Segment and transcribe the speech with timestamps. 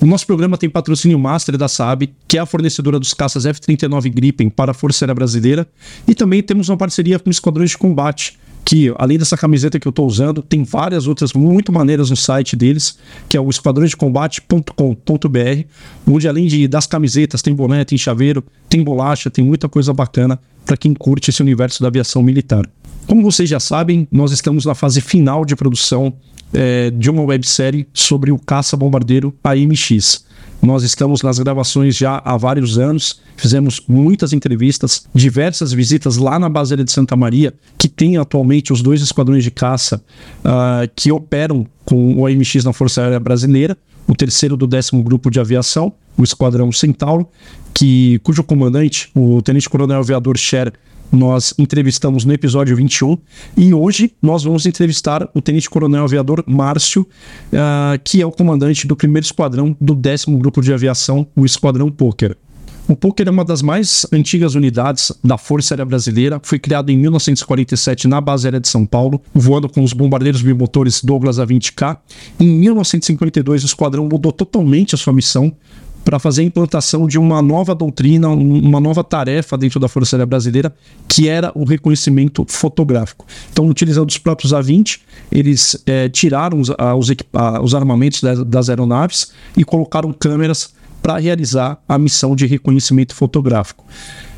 [0.00, 4.08] O nosso programa tem patrocínio master da Saab, que é a fornecedora dos caças F-39
[4.08, 5.66] Gripen para a Força Aérea Brasileira,
[6.06, 9.90] e também temos uma parceria com esquadrões de combate, que além dessa camiseta que eu
[9.90, 15.64] estou usando, tem várias outras muito maneiras no site deles, que é o esquadrõesdecombate.com.br,
[16.06, 20.38] onde além de das camisetas, tem boné, tem chaveiro, tem bolacha, tem muita coisa bacana
[20.64, 22.64] para quem curte esse universo da aviação militar.
[23.06, 26.14] Como vocês já sabem, nós estamos na fase final de produção
[26.52, 30.24] é, de uma websérie sobre o caça-bombardeiro AMX.
[30.62, 36.50] Nós estamos nas gravações já há vários anos, fizemos muitas entrevistas, diversas visitas lá na
[36.50, 40.02] base aérea de Santa Maria, que tem atualmente os dois esquadrões de caça
[40.44, 43.76] uh, que operam com o AMX na Força Aérea Brasileira,
[44.10, 47.28] o terceiro do décimo grupo de aviação, o Esquadrão Centauro,
[47.72, 50.72] que, cujo comandante, o Tenente Coronel Aviador Scher,
[51.12, 53.16] nós entrevistamos no episódio 21
[53.56, 58.84] e hoje nós vamos entrevistar o Tenente Coronel Aviador Márcio, uh, que é o comandante
[58.84, 62.36] do primeiro esquadrão do décimo grupo de aviação, o Esquadrão Poker.
[62.90, 66.40] O Poker é uma das mais antigas unidades da Força Aérea Brasileira.
[66.42, 71.00] Foi criado em 1947 na base aérea de São Paulo, voando com os bombardeiros bimotores
[71.00, 71.96] Douglas A-20K.
[72.40, 75.54] Em 1952, o esquadrão mudou totalmente a sua missão
[76.04, 80.26] para fazer a implantação de uma nova doutrina, uma nova tarefa dentro da Força Aérea
[80.26, 80.74] Brasileira,
[81.06, 83.24] que era o reconhecimento fotográfico.
[83.52, 84.98] Então, utilizando os próprios A-20,
[85.30, 90.74] eles é, tiraram os, a, os, a, os, armamentos das, das aeronaves e colocaram câmeras
[91.02, 93.84] para realizar a missão de reconhecimento fotográfico.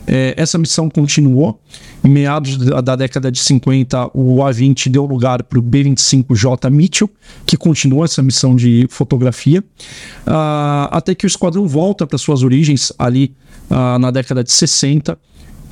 [0.07, 1.61] É, essa missão continuou.
[2.05, 7.09] Em meados da década de 50, o A-20 deu lugar para o B-25J Mitchell,
[7.47, 12.93] que continuou essa missão de fotografia, uh, até que o esquadrão volta para suas origens
[12.99, 13.37] ali
[13.71, 15.17] uh, na década de 60,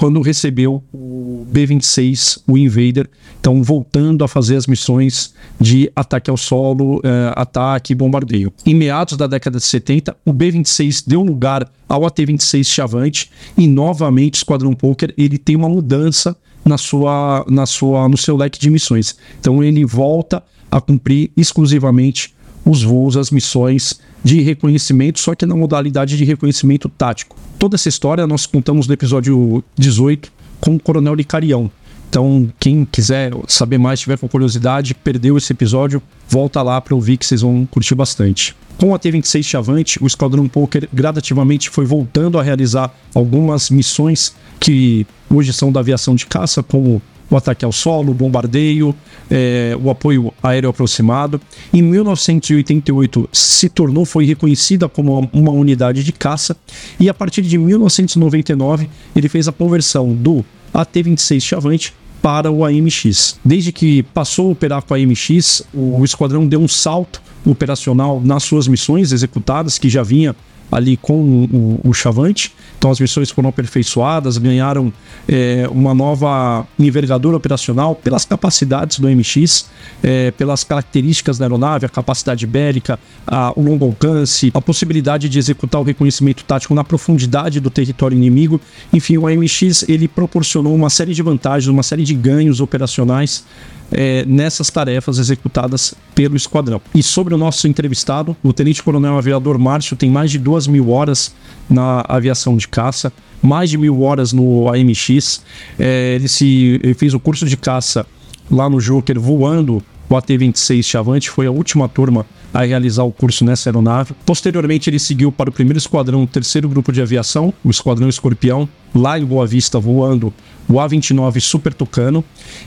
[0.01, 3.07] quando recebeu o B-26, o Invader,
[3.39, 8.51] então voltando a fazer as missões de ataque ao solo, eh, ataque e bombardeio.
[8.65, 14.37] Em meados da década de 70, o B-26 deu lugar ao AT-26 Chavante e novamente
[14.37, 16.35] o Esquadrão Poker ele tem uma mudança
[16.65, 19.15] na sua, na sua, no seu leque de missões.
[19.39, 22.35] Então ele volta a cumprir exclusivamente
[22.65, 27.37] os voos, as missões de reconhecimento, só que na modalidade de reconhecimento tático.
[27.59, 31.71] Toda essa história nós contamos no episódio 18 com o Coronel Licarião.
[32.09, 37.17] Então, quem quiser saber mais, tiver com curiosidade, perdeu esse episódio, volta lá para ouvir
[37.17, 38.57] que vocês vão curtir bastante.
[38.77, 45.07] Com a T-26 Chavante, o Esquadrão Poker gradativamente foi voltando a realizar algumas missões que
[45.31, 48.95] hoje são da aviação de caça, como o ataque ao solo, o bombardeio,
[49.31, 51.41] é, o apoio aéreo aproximado.
[51.73, 56.57] Em 1988 se tornou, foi reconhecida como uma unidade de caça
[56.99, 63.39] e a partir de 1999 ele fez a conversão do AT-26 Chavante para o AMX.
[63.45, 68.43] Desde que passou a operar com a AMX, o esquadrão deu um salto operacional nas
[68.43, 70.37] suas missões executadas, que já vinha
[70.71, 72.53] ali com o, o, Chavante.
[72.79, 74.93] Então as missões foram aperfeiçoadas, ganharam
[75.29, 79.69] é, uma nova envergadura operacional pelas capacidades do MX,
[80.03, 85.39] é, pelas características da aeronave, a capacidade bélica, a, o longo alcance, a possibilidade de
[85.39, 88.61] executar o reconhecimento tático na profundidade do território inimigo.
[88.93, 93.45] Enfim, o AMX ele proporcionou uma série de vantagens, uma série de ganhos operacionais
[93.93, 96.81] é, nessas tarefas executadas pelo esquadrão.
[96.95, 100.91] E sobre o nosso entrevistado, o Tenente Coronel Aviador Márcio tem mais de duas mil
[100.91, 101.35] horas
[101.69, 105.43] na aviação de caça, mais de mil horas no AMX.
[105.79, 108.07] É, ele, se, ele fez o curso de caça
[108.51, 113.45] lá no Joker voando o AT-26 Chavante, foi a última turma a realizar o curso
[113.45, 114.15] nessa aeronave.
[114.27, 118.69] Posteriormente, ele seguiu para o primeiro esquadrão, o terceiro grupo de aviação, o Esquadrão Escorpião,
[118.95, 120.33] lá em Boa Vista, voando
[120.69, 122.25] o A29 Super Tucano.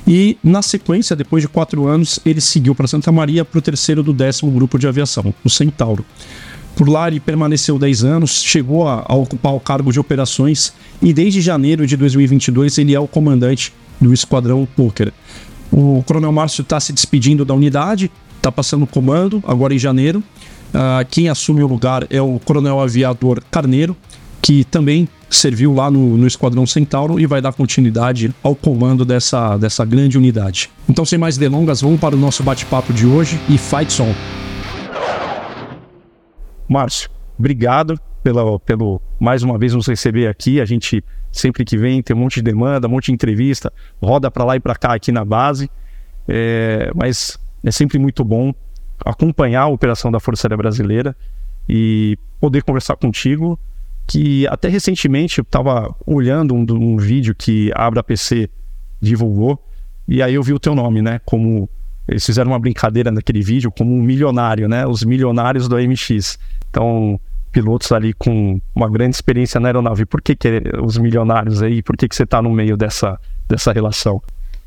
[0.07, 4.03] E na sequência, depois de quatro anos, ele seguiu para Santa Maria para o terceiro
[4.03, 6.05] do décimo grupo de aviação, o Centauro.
[6.75, 11.13] Por lá ele permaneceu 10 anos, chegou a, a, ocupar o cargo de operações e
[11.13, 13.71] desde janeiro de 2022 ele é o comandante
[14.01, 15.13] do Esquadrão Poker.
[15.71, 18.11] O Coronel Márcio está se despedindo da unidade,
[18.43, 20.19] está passando o comando agora em janeiro.
[20.19, 23.95] Uh, quem assume o lugar é o Coronel Aviador Carneiro,
[24.41, 29.57] que também serviu lá no, no Esquadrão Centauro e vai dar continuidade ao comando dessa,
[29.57, 30.69] dessa grande unidade.
[30.89, 34.13] Então, sem mais delongas, vamos para o nosso bate-papo de hoje e fight song.
[36.67, 40.59] Márcio, obrigado pela, pelo mais uma vez nos receber aqui.
[40.59, 41.01] A gente
[41.31, 44.55] sempre que vem tem um monte de demanda, um monte de entrevista, roda para lá
[44.57, 45.69] e para cá aqui na base.
[46.27, 48.53] É, mas é sempre muito bom
[49.05, 51.15] acompanhar a operação da Força Aérea Brasileira
[51.67, 53.59] e poder conversar contigo
[54.05, 58.49] que até recentemente eu estava olhando um, um, vídeo que a Abra PC
[59.01, 59.61] divulgou
[60.07, 61.19] e aí eu vi o teu nome, né?
[61.25, 61.69] Como
[62.07, 64.85] eles fizeram uma brincadeira naquele vídeo como um milionário, né?
[64.85, 66.37] Os milionários do AMX.
[66.69, 67.19] Então,
[67.51, 70.05] pilotos ali com uma grande experiência na aeronave.
[70.05, 71.81] Por que, que os milionários aí?
[71.81, 73.17] Por que, que você está no meio dessa,
[73.47, 74.21] dessa relação?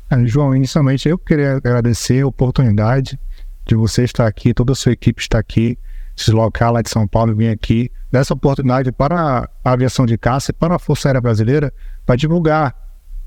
[0.09, 3.19] Ah, João, inicialmente eu queria agradecer a oportunidade
[3.65, 5.77] de você estar aqui, toda a sua equipe está aqui,
[6.15, 10.51] deslocar lá de São Paulo e vir aqui dessa oportunidade para a aviação de caça
[10.51, 11.73] e para a Força Aérea Brasileira
[12.05, 12.73] para divulgar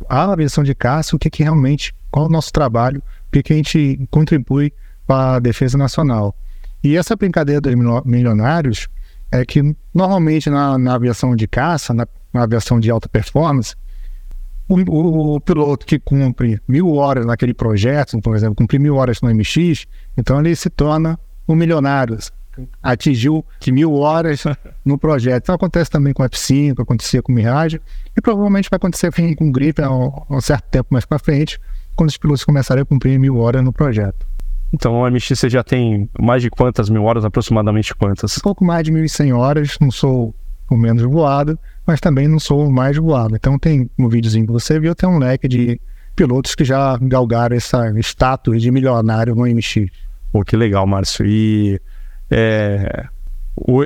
[0.08, 3.42] a aviação de caça, o que, que realmente, qual é o nosso trabalho, o que,
[3.42, 4.72] que a gente contribui
[5.06, 6.34] para a defesa nacional.
[6.82, 7.74] E essa brincadeira dos
[8.06, 8.88] milionários
[9.30, 13.76] é que normalmente na, na aviação de caça, na, na, aviação de alta performance,
[14.70, 19.34] o, o, piloto que cumpre mil horas naquele projeto, por exemplo, cumprir mil horas no
[19.34, 19.86] MX,
[20.16, 21.18] então ele se torna
[21.48, 22.16] um milionário
[22.82, 24.44] atingiu de mil horas
[24.84, 25.44] no projeto.
[25.44, 27.80] Então acontece também com F5, acontecia com Mirage,
[28.16, 31.58] e provavelmente vai acontecer com o Grip a um, certo tempo mais para frente,
[31.96, 34.26] quando os pilotos começarem a cumprir mil horas no projeto.
[34.72, 38.36] Então o MX você já tem mais de quantas mil horas, aproximadamente quantas?
[38.36, 40.34] Um pouco mais de 1.100 horas, não sou
[40.70, 43.34] o menos voado, mas também não sou o mais voado.
[43.34, 45.80] Então tem um videozinho que você viu, tem um leque de
[46.14, 49.86] pilotos que já galgaram essa status de milionário no MX.
[50.32, 51.26] Pô, que legal, Márcio.
[51.26, 51.80] E
[52.30, 53.06] é,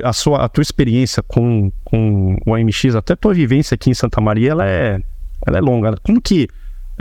[0.03, 3.93] a, sua, a tua experiência com, com o AMX, até a tua vivência aqui em
[3.93, 4.99] Santa Maria, ela é,
[5.45, 5.97] ela é longa.
[6.03, 6.47] Como que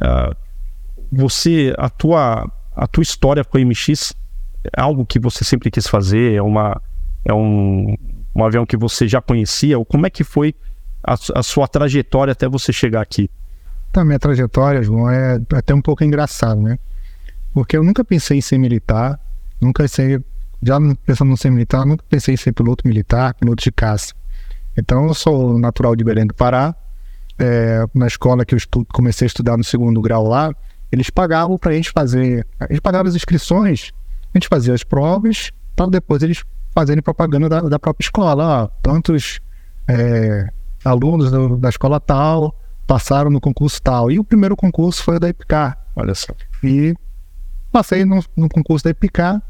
[0.01, 0.35] uh,
[1.13, 4.15] você, a tua, a tua história com o AMX
[4.73, 6.35] é algo que você sempre quis fazer?
[6.35, 6.81] É, uma,
[7.25, 7.95] é um,
[8.35, 9.79] um avião que você já conhecia?
[9.79, 10.55] Ou como é que foi
[11.03, 13.31] a, a sua trajetória até você chegar aqui?
[13.93, 16.79] Tá, minha trajetória, João, é até um pouco engraçado, né?
[17.53, 19.21] Porque eu nunca pensei em ser militar,
[19.61, 20.19] nunca sei,
[20.61, 24.13] já pensando em ser militar, nunca pensei em ser piloto militar, piloto de caça.
[24.77, 26.75] Então, eu sou natural de Belém do Pará.
[27.39, 28.59] É, na escola que eu
[28.93, 30.53] comecei a estudar no segundo grau lá,
[30.91, 32.47] eles pagavam para a gente fazer.
[32.69, 33.93] Eles pagavam as inscrições,
[34.33, 36.43] a gente fazia as provas, para depois eles
[36.75, 38.65] fazerem propaganda da, da própria escola.
[38.65, 39.41] Ó, tantos
[39.89, 40.49] é,
[40.85, 44.11] alunos do, da escola tal passaram no concurso tal.
[44.11, 45.79] E o primeiro concurso foi o da IPCAR.
[45.97, 46.35] Olha só.
[46.63, 46.95] E
[47.73, 49.41] passei no, no concurso da IPCAR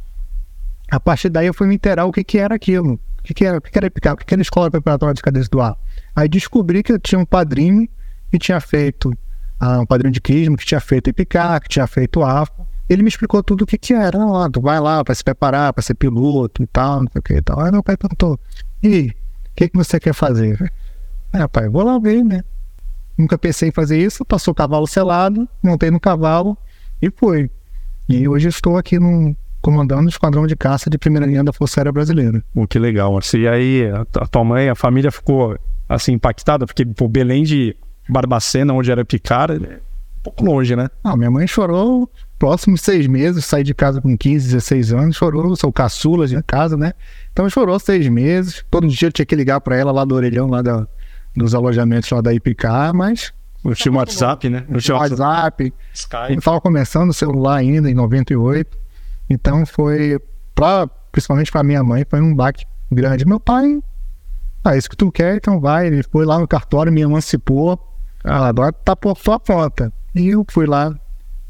[0.91, 2.95] a partir daí eu fui me inteirar o que, que era aquilo.
[3.19, 5.15] O que, que era, o que, que era EPICAR, o que, que era Escola Preparatória
[5.15, 5.77] de Cadência do Ar.
[6.15, 7.89] Aí descobri que eu tinha um padrinho
[8.31, 9.11] que tinha feito,
[9.59, 12.64] ah, um padrinho de crisma, que tinha feito EPICAR, que tinha feito AFA.
[12.89, 14.19] Ele me explicou tudo o que, que era.
[14.19, 17.23] Ah, tu vai lá para se preparar, para ser piloto e tal, não sei o
[17.23, 17.61] que e tal.
[17.61, 18.39] Aí meu pai perguntou:
[18.83, 20.73] e o que, que você quer fazer?
[21.33, 22.43] É, pai, vou lá ver, né?
[23.17, 26.57] Nunca pensei em fazer isso, passou o cavalo selado, montei no cavalo
[27.01, 27.51] e fui.
[28.09, 31.81] E hoje estou aqui num, comandando o esquadrão de caça de primeira linha da Força
[31.81, 32.45] Aérea Brasileira.
[32.55, 33.41] Oh, que legal, Marcio.
[33.41, 37.75] E aí, a, a, tua mãe, a família ficou assim impactada, porque Belém de
[38.09, 40.89] Barbacena, onde era Picar, é um pouco longe, né?
[41.03, 45.55] Ah, minha mãe chorou próximos seis meses, saí de casa com 15, 16 anos, chorou,
[45.57, 46.93] sou caçula de casa, né?
[47.33, 50.49] Então chorou seis meses, todo dia eu tinha que ligar para ela lá do orelhão,
[50.49, 50.87] lá da,
[51.37, 53.33] dos alojamentos lá da IPK, mas
[53.65, 54.65] no tinha WhatsApp, né?
[54.69, 55.73] No tinha WhatsApp.
[55.95, 56.35] Skype.
[56.35, 58.77] Eu tava começando o celular ainda, em 98.
[59.31, 60.21] Então foi,
[60.55, 63.27] pra, principalmente para minha mãe, foi um baque grande.
[63.27, 63.81] Meu pai,
[64.63, 65.87] ah, isso que tu quer, então vai.
[65.87, 67.79] Ele foi lá no cartório, me emancipou.
[68.23, 69.91] Ah, agora tá por tua conta.
[70.15, 70.95] E eu fui lá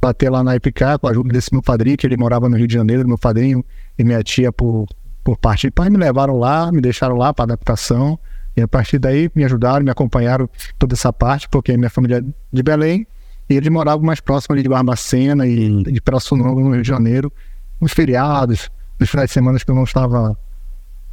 [0.04, 2.66] bater lá na IPK com a ajuda desse meu padrinho, que ele morava no Rio
[2.66, 3.64] de Janeiro, meu padrinho
[3.98, 4.86] e minha tia por,
[5.22, 8.18] por parte de pai, me levaram lá, me deixaram lá para adaptação.
[8.56, 12.22] E a partir daí me ajudaram, me acompanharam toda essa parte, porque minha família é
[12.52, 13.06] de Belém,
[13.48, 17.32] e eles moravam mais próximo ali de Barbacena e de Pirassununga, no Rio de Janeiro
[17.80, 20.36] nos feriados, nos finais de semana que eu não estava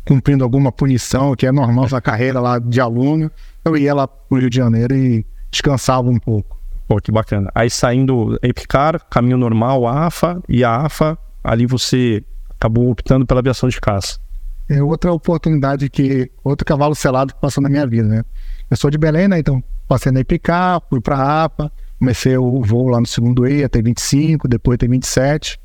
[0.06, 3.30] cumprindo alguma punição, que é normal na carreira lá de aluno,
[3.64, 6.51] eu ia lá para o Rio de Janeiro e descansava um pouco.
[6.92, 7.50] Pô, que bacana.
[7.56, 13.70] Aí saindo Epicar, caminho normal, AFA, e a AFA, ali você acabou optando pela aviação
[13.70, 14.20] de caça.
[14.68, 18.24] É outra oportunidade que, outro cavalo selado que passou na minha vida, né?
[18.70, 19.40] Eu sou de Belém, né?
[19.40, 23.82] Então passei na Epicar, fui para AFA, comecei o voo lá no segundo E, até
[23.82, 25.58] 25, depois até 27.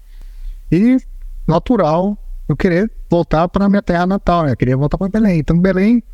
[0.71, 0.97] E
[1.45, 2.16] natural
[2.49, 4.52] eu querer voltar para minha terra natal, né?
[4.52, 5.40] Eu queria voltar para Belém.
[5.40, 6.04] Então, Belém,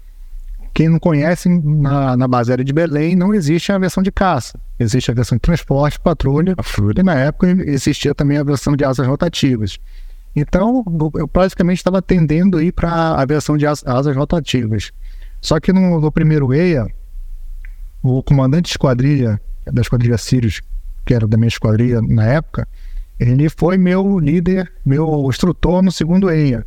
[0.73, 4.59] quem não conhece, na, na base aérea de Belém não existe a versão de caça.
[4.83, 6.55] Existe a versão de transporte, patrulha,
[6.97, 9.79] e na época existia também a versão de asas rotativas.
[10.35, 10.83] Então,
[11.15, 14.91] eu praticamente estava tendendo a ir para a versão de asas rotativas.
[15.41, 16.87] Só que no, no primeiro EIA,
[18.03, 20.61] o comandante de esquadrilha, da esquadrilha Sirius,
[21.05, 22.67] que era da minha esquadrilha na época,
[23.19, 26.67] ele foi meu líder, meu instrutor no segundo EIA.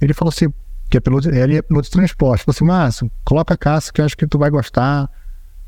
[0.00, 0.52] Ele falou assim,
[0.88, 2.44] que é piloto, ele é piloto de transporte.
[2.44, 5.10] Falou assim, Márcio, coloca a caça que eu acho que tu vai gostar,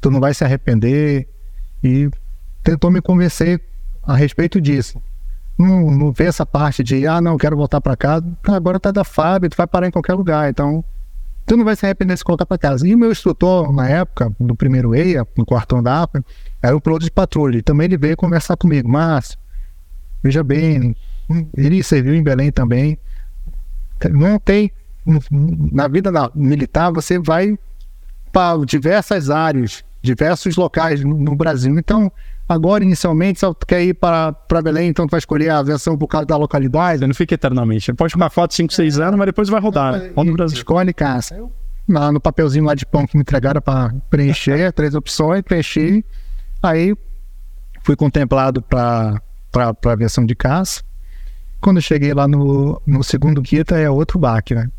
[0.00, 1.28] tu não vai se arrepender.
[1.82, 2.10] E
[2.62, 3.60] tentou me convencer
[4.02, 5.00] a respeito disso.
[5.58, 8.24] Não, não vê essa parte de, ah, não, quero voltar para casa.
[8.44, 10.48] Agora tá da FAB, tu vai parar em qualquer lugar.
[10.48, 10.84] Então,
[11.46, 12.86] tu não vai se arrepender de se colocar para casa.
[12.86, 16.24] E o meu instrutor, na época, do primeiro EIA, no quartão da APA,
[16.62, 17.58] era um piloto de patrulha.
[17.58, 18.88] E também ele veio conversar comigo.
[18.88, 19.36] Márcio,
[20.22, 20.94] veja bem,
[21.56, 22.98] ele serviu em Belém também.
[24.12, 24.70] Não tem
[25.72, 27.58] na vida militar, você vai
[28.30, 31.78] para diversas áreas, diversos locais no, no, Brasil.
[31.78, 32.10] Então,
[32.48, 36.06] agora, inicialmente, se quer ir para, para Belém, então tu vai escolher a versão por
[36.06, 37.06] causa da localidade.
[37.06, 37.92] Não fica eternamente.
[37.92, 39.92] Pode ficar 4, 5, 6 anos, mas depois vai rodar.
[39.92, 40.12] Né?
[40.14, 40.56] Roda no Brasil.
[40.56, 41.38] Escolhe, caça.
[41.88, 46.04] Lá no papelzinho lá de pão que me entregaram para preencher, três opções, preenchi.
[46.62, 46.94] Aí
[47.82, 49.20] fui contemplado para
[49.54, 50.82] a versão de caça.
[51.60, 54.70] Quando cheguei lá no, no segundo quinto, é outro baque, né?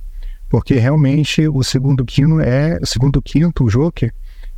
[0.50, 4.12] porque realmente o segundo quinto é o segundo quinto, o Joker,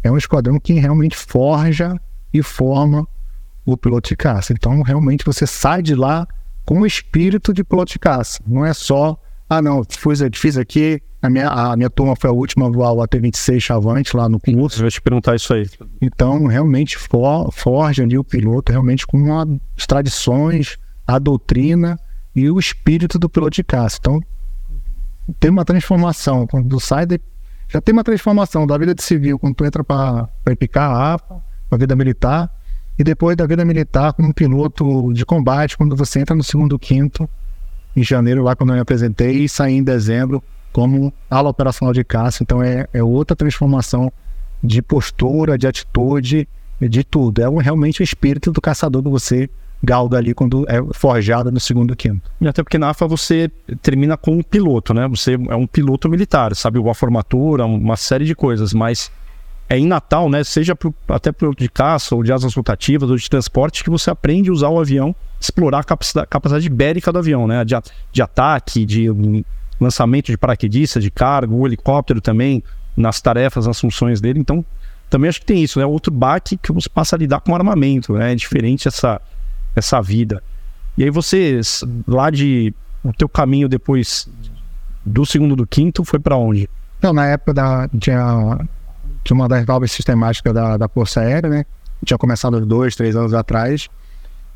[0.03, 1.95] é um esquadrão que realmente forja
[2.33, 3.07] e forma
[3.65, 4.53] o piloto de caça.
[4.53, 6.27] Então, realmente você sai de lá
[6.65, 8.39] com o espírito de piloto de caça.
[8.47, 9.17] Não é só,
[9.49, 12.93] ah, não, fiz, fiz aqui, a minha, a minha turma foi a última a voar
[12.93, 14.77] o AT-26 Chavante lá no curso.
[14.77, 15.69] Eu vou te perguntar isso aí.
[16.01, 21.99] Então, realmente for, forja ali o piloto, realmente com as tradições, a doutrina
[22.35, 23.97] e o espírito do piloto de caça.
[23.99, 24.19] Então,
[25.39, 26.47] tem uma transformação.
[26.47, 27.21] Quando sai, de,
[27.71, 30.27] já tem uma transformação da vida de civil, quando tu entra para
[30.59, 32.53] picar a APA, para a vida militar,
[32.99, 37.29] e depois da vida militar como piloto de combate, quando você entra no segundo quinto,
[37.95, 42.03] em janeiro, lá quando eu me apresentei, e saí em dezembro como ala operacional de
[42.03, 42.43] caça.
[42.43, 44.11] Então é, é outra transformação
[44.61, 46.47] de postura, de atitude,
[46.79, 47.41] de tudo.
[47.41, 49.49] É um, realmente o espírito do caçador que você
[49.83, 52.29] Galdo ali quando é forjada no segundo quinto.
[52.39, 53.49] E até porque na AFA você
[53.81, 55.07] termina com um piloto, né?
[55.07, 56.77] Você é um piloto militar, sabe?
[56.77, 59.11] Uma formatura, uma série de coisas, mas
[59.67, 60.43] é em Natal, né?
[60.43, 64.11] Seja pro, até piloto de caça ou de asas rotativas ou de transporte que você
[64.11, 67.65] aprende a usar o avião, explorar a capacidade, capacidade ibérica do avião, né?
[67.65, 67.73] De,
[68.11, 69.07] de ataque, de
[69.79, 72.61] lançamento de paraquedista, de cargo, o helicóptero também,
[72.95, 74.39] nas tarefas, nas funções dele.
[74.39, 74.63] Então,
[75.09, 75.85] também acho que tem isso, né?
[75.85, 78.33] Outro baque que você passa a lidar com armamento, né?
[78.33, 79.19] É diferente essa
[79.75, 80.41] essa vida.
[80.97, 81.59] E aí você,
[82.07, 82.73] lá de
[83.03, 84.29] o teu caminho depois
[85.05, 86.69] do segundo do quinto, foi para onde?
[87.01, 88.59] Não, na época da, tinha,
[89.23, 91.65] tinha uma das novas sistemáticas da, da Força Aérea, né?
[92.05, 93.89] Tinha começado dois, três anos atrás,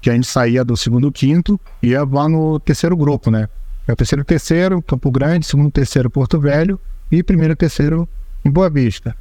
[0.02, 3.50] que a gente saía do segundo quinto e ia lá no terceiro grupo, né?
[3.88, 6.80] É o terceiro terceiro, Campo Grande, segundo terceiro, Porto Velho
[7.12, 8.08] e primeiro terceiro
[8.44, 9.16] em Boa Vista.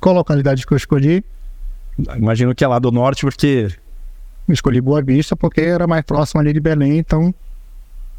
[0.00, 1.24] Qual localidade que eu escolhi?
[2.16, 3.68] Imagino que é lá do norte, porque
[4.52, 7.34] escolhi Boa Vista porque era mais próximo ali de Belém, então,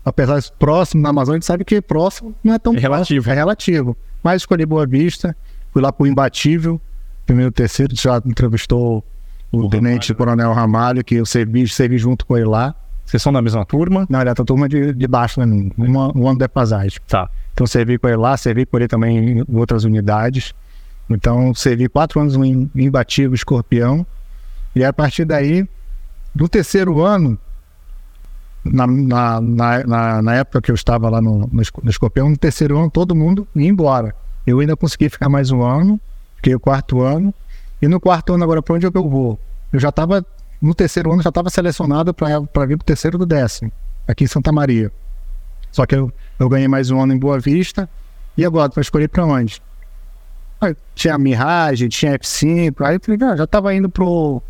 [0.04, 3.24] apesar de próximo na Amazônia, a gente sabe que próximo não é tão é relativo.
[3.24, 3.98] Próximo, é relativo.
[4.24, 5.36] Mas escolhi Boa Vista,
[5.72, 6.82] fui lá para o Imbatível,
[7.26, 9.04] primeiro terceiro, já entrevistou
[9.52, 10.18] o, o Tenente Ramalho.
[10.18, 12.74] Coronel Ramalho, que eu servi, servi junto com ele lá.
[13.06, 14.08] Vocês são da mesma turma?
[14.10, 15.70] Não, ele é da turma de, de baixo, né?
[15.78, 17.00] Uma, um ano de passagem.
[17.08, 17.30] Tá.
[17.54, 20.54] Então servi com ele lá, servi com ele também em outras unidades.
[21.10, 24.06] Então servi quatro anos no Imbatível Escorpião.
[24.76, 25.68] E a partir daí
[26.36, 27.40] do terceiro ano,
[28.64, 32.92] na, na, na, na, época que eu estava lá no, no, Escorpião, no terceiro ano
[32.92, 34.14] todo mundo ia embora.
[34.46, 36.00] Eu ainda consegui ficar mais um ano,
[36.36, 37.34] fiquei o quarto ano.
[37.82, 39.40] E no quarto ano, agora, para onde eu vou?
[39.72, 40.26] Eu já estava,
[40.62, 43.72] no terceiro ano, já estava selecionado para vir para o terceiro do décimo,
[44.08, 44.92] aqui em Santa Maria.
[45.72, 47.90] Só que eu, eu ganhei mais um ano em Boa Vista.
[48.38, 49.62] E agora, para escolher para onde?
[50.60, 54.42] Aí, tinha Mirage, tinha F5, aí eu falei, ah, já estava indo pro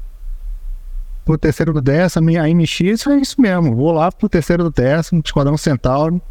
[1.25, 3.75] pro terceiro do décimo, a MX é isso mesmo.
[3.75, 6.22] Vou lá pro terceiro do décimo, Esquadrão Centauro,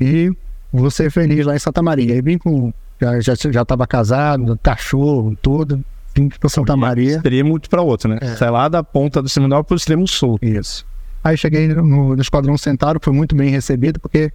[0.00, 0.30] e
[0.72, 2.14] vou ser feliz lá em Santa Maria.
[2.14, 2.72] Aí vim com.
[3.00, 5.82] Já, já, já tava casado, cachorro, tudo.
[6.14, 7.16] Vim pra Santa Maria.
[7.16, 8.18] Extremo para outro, né?
[8.20, 8.36] É.
[8.36, 10.38] Sai lá da ponta do seminal pro extremo sul.
[10.42, 10.84] Isso.
[11.24, 14.32] Aí cheguei no, no Esquadrão Centauro, foi muito bem recebido, porque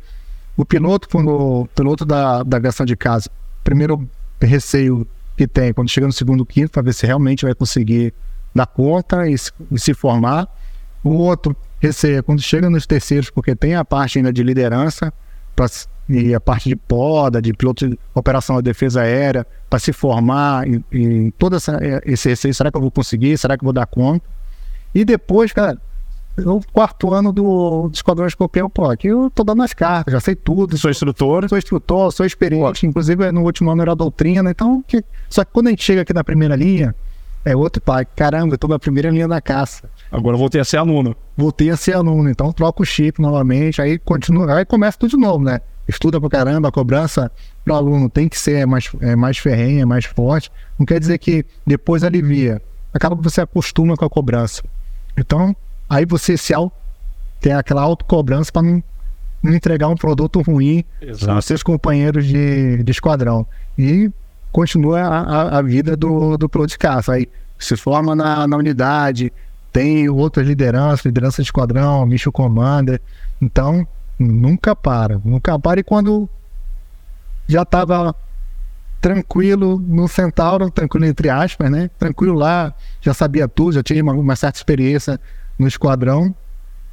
[0.56, 3.30] o piloto, quando o piloto da, da aviação de casa,
[3.64, 4.10] primeiro
[4.42, 8.14] receio que tem quando chega no segundo quinto, para ver se realmente vai conseguir
[8.54, 9.36] dar conta e,
[9.72, 10.48] e se formar.
[11.04, 15.14] O outro receia quando chega nos terceiros, porque tem a parte ainda de liderança,
[15.56, 15.68] para
[16.10, 20.66] e a parte de poda, de piloto de operação de defesa aérea, para se formar
[20.68, 22.54] em, em todo essa, é, esse receio.
[22.54, 23.38] Será que eu vou conseguir?
[23.38, 24.26] Será que eu vou dar conta?
[24.96, 25.78] E depois, cara,
[26.38, 30.20] o quarto ano do, do Esquadrão Escorpião, pô, aqui eu tô dando as cartas, já
[30.20, 30.78] sei tudo.
[30.78, 31.50] Sou instrutor.
[31.50, 32.82] Sou instrutor, sou experiente.
[32.82, 32.88] Pô.
[32.88, 34.50] Inclusive, no último ano era doutrina.
[34.50, 35.04] Então, que...
[35.30, 36.96] só que quando a gente chega aqui na primeira linha,
[37.46, 38.06] é outro pai.
[38.16, 39.90] Caramba, eu tô na primeira linha da caça.
[40.12, 41.16] Agora eu voltei a ser aluno.
[41.36, 42.30] Voltei a ser aluno.
[42.30, 43.82] Então, troca o chip novamente.
[43.82, 45.60] Aí continua, aí começa tudo de novo, né?
[45.88, 47.32] Estuda pra caramba, a cobrança
[47.64, 50.52] pro aluno tem que ser mais, é, mais ferrenha, mais forte.
[50.78, 52.62] Não quer dizer que depois alivia.
[52.94, 54.64] Acaba que você acostuma com a cobrança.
[55.18, 55.56] Então,
[55.90, 56.54] aí você se
[57.40, 58.84] tem aquela autocobrança para não,
[59.42, 60.84] não entregar um produto ruim
[61.28, 63.46] aos seus companheiros de, de esquadrão.
[63.78, 64.12] E
[64.52, 66.50] continua a, a, vida do, do
[66.80, 67.14] caça.
[67.14, 69.32] Aí se forma na, na unidade,
[69.72, 73.02] tem outras lideranças, liderança de esquadrão, Micho Commander.
[73.42, 73.88] Então,
[74.18, 75.80] nunca para, nunca para.
[75.80, 76.30] E quando
[77.48, 78.16] já estava
[79.00, 81.90] tranquilo no Centauro, tranquilo entre aspas, né?
[81.98, 85.20] Tranquilo lá, já sabia tudo, já tinha uma, uma certa experiência
[85.58, 86.36] no esquadrão.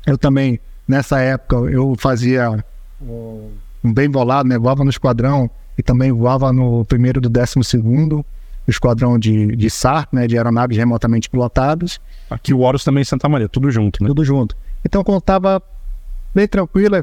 [0.06, 2.62] Eu também, nessa época, eu fazia
[3.00, 4.58] um bem bolado, né?
[4.58, 8.24] Voava no esquadrão e também voava no primeiro do décimo segundo,
[8.66, 10.26] o esquadrão de, de SAR, né?
[10.26, 12.00] De aeronaves remotamente pilotadas.
[12.30, 14.08] Aqui o Horus também em Santa Maria, tudo junto, né?
[14.08, 14.56] Tudo junto.
[14.84, 15.62] Então, quando estava
[16.34, 16.96] bem tranquilo,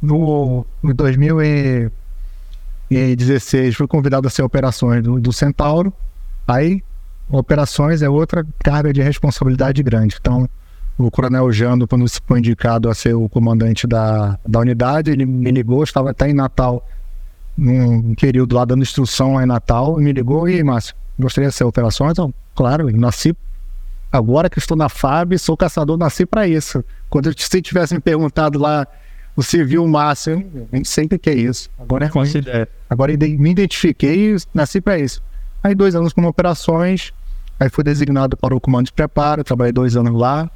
[0.00, 5.92] no, no 2016 fui convidado a ser operações do, do Centauro.
[6.46, 6.82] Aí,
[7.28, 10.16] operações é outra carga de responsabilidade grande.
[10.20, 10.48] Então,
[10.98, 15.50] o Coronel Jando, quando foi indicado a ser o comandante da, da unidade, ele me
[15.50, 16.86] ligou, estava até em Natal,
[17.56, 21.54] num período lá dando instrução lá em Natal, e me ligou, e Márcio, gostaria de
[21.54, 22.12] ser operações?
[22.12, 23.36] Então, claro, nasci
[24.12, 26.84] agora que estou na FAB, sou caçador, nasci para isso.
[27.08, 28.86] Quando se tivesse me perguntado lá,
[29.34, 31.70] o Márcio, a gente sempre quer isso.
[31.78, 32.10] Agora,
[32.46, 35.22] é, agora me identifiquei e nasci para isso.
[35.62, 37.12] Aí dois anos como operações,
[37.58, 40.50] aí fui designado para o comando de preparo, trabalhei dois anos lá,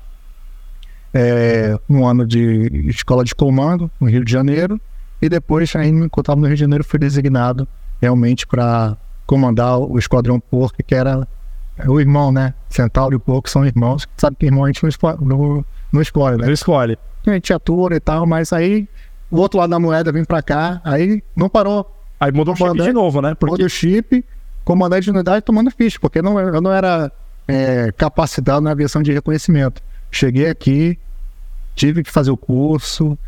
[1.15, 4.79] é, um ano de escola de comando no Rio de Janeiro,
[5.21, 7.67] e depois, ainda enquanto estava no Rio de Janeiro, fui designado
[8.01, 11.27] realmente para comandar o Esquadrão Porco, que era
[11.87, 12.55] o irmão, né?
[12.69, 14.07] Centauro e o Porco são irmãos.
[14.17, 16.47] Sabe que irmão a gente não escolhe, não, não escolhe né?
[16.47, 16.99] Não escolhe.
[17.27, 18.89] A gente atura e tal, mas aí
[19.31, 21.93] o outro lado da moeda vem para cá, aí não parou.
[22.21, 23.35] Aí mudou o chip de novo, né?
[23.35, 23.53] Porque...
[23.53, 24.25] Mudou o chip,
[24.65, 27.11] comandante de unidade tomando ficha, porque não, eu não era
[27.49, 29.83] é, capacitado na aviação de reconhecimento.
[30.11, 30.99] Cheguei aqui,
[31.75, 33.19] tive que fazer o curso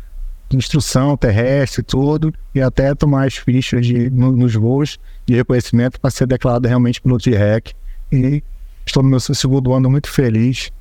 [0.51, 6.09] instrução terrestre, tudo, e até tomar as fichas de, no, nos voos de reconhecimento para
[6.09, 7.73] ser declarado realmente piloto de REC.
[8.11, 8.43] E
[8.85, 10.71] estou no meu segundo ano muito feliz.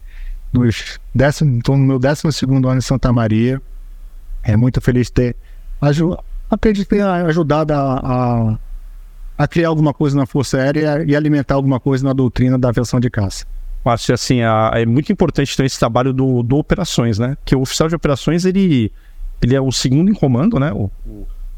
[0.53, 3.61] Nos décimo, estou no meu décimo segundo ano em Santa Maria.
[4.43, 5.37] É muito feliz ter
[6.51, 8.59] acredito ter ajudado a, a,
[9.37, 12.99] a, criar alguma coisa na Força Aérea e alimentar alguma coisa na doutrina da aviação
[12.99, 13.45] de caça.
[13.85, 17.37] Márcio, assim, a, é muito importante ter esse trabalho do, do operações, né?
[17.45, 18.91] Que o oficial de operações, ele,
[19.43, 20.73] ele é o segundo em comando, né?
[20.73, 20.91] O,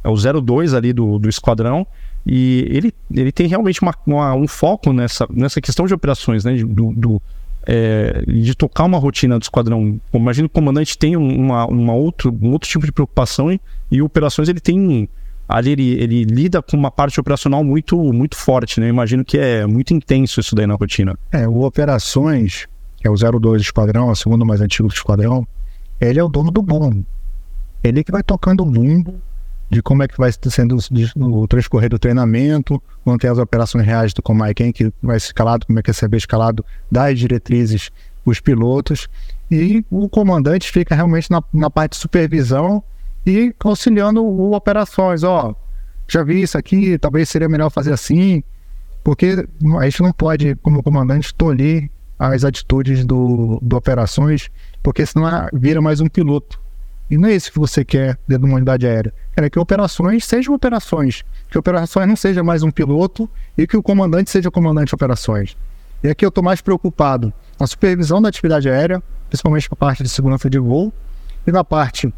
[0.02, 1.86] é o 02 ali do, do esquadrão.
[2.26, 6.54] E ele, ele tem realmente uma, uma, um foco nessa, nessa questão de operações, né?
[6.56, 7.22] Do, do
[7.66, 9.98] é, de tocar uma rotina do esquadrão.
[10.12, 14.02] Imagina que o comandante tem uma, uma outro, um outro tipo de preocupação e, e
[14.02, 15.08] operações ele tem
[15.48, 18.88] ali ele, ele lida com uma parte operacional muito, muito forte, né?
[18.88, 21.18] Imagino que é muito intenso isso daí na rotina.
[21.32, 22.66] É, o Operações,
[22.96, 25.46] que é o 02 do Esquadrão, o segundo mais antigo do Esquadrão,
[26.00, 27.04] ele é o dono do bombo.
[27.82, 29.20] Ele que vai tocando o bumbo
[29.70, 30.76] de como é que vai sendo
[31.16, 35.64] o transcorrer do treinamento, quando as operações reais do Comai, quem que vai ser escalado,
[35.64, 37.90] como é que é ser escalado, das diretrizes
[38.24, 39.08] os pilotos,
[39.50, 42.82] e o comandante fica realmente na, na parte de supervisão
[43.24, 45.22] e auxiliando o operações.
[45.22, 45.54] Ó,
[46.08, 48.42] já vi isso aqui, talvez seria melhor fazer assim,
[49.04, 49.46] porque
[49.78, 54.50] a gente não pode, como comandante, tolir as atitudes do, do operações,
[54.82, 56.60] porque senão vira mais um piloto.
[57.11, 59.12] E não é isso que você quer dentro de uma unidade aérea.
[59.35, 63.83] Quer que operações sejam operações, que operações não seja mais um piloto e que o
[63.83, 65.57] comandante seja comandante de operações.
[66.05, 70.09] E aqui eu estou mais preocupado na supervisão da atividade aérea, principalmente na parte de
[70.09, 70.92] segurança de voo,
[71.46, 72.12] e na parte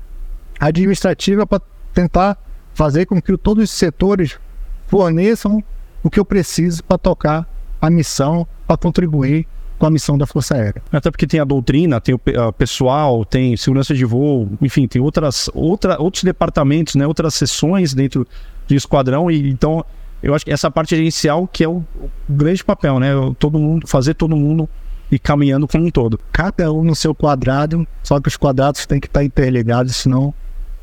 [0.61, 1.63] administrativa para
[1.95, 2.39] tentar
[2.75, 4.39] fazer com que todos os setores
[4.87, 5.65] forneçam
[6.03, 7.49] o que eu preciso para tocar
[7.81, 9.47] a missão, para contribuir
[9.83, 10.81] com a missão da Força Aérea.
[10.93, 15.51] Até porque tem a doutrina, tem o pessoal, tem segurança de voo, enfim, tem outras,
[15.53, 18.25] outra, outros departamentos, né, outras sessões dentro
[18.69, 19.85] do esquadrão, e então
[20.23, 23.09] eu acho que essa parte inicial que é o, o grande papel, né?
[23.41, 24.69] Todo mundo, fazer todo mundo
[25.11, 26.17] e caminhando como um todo.
[26.31, 30.33] Cada um no seu quadrado, só que os quadrados têm que estar interligados, senão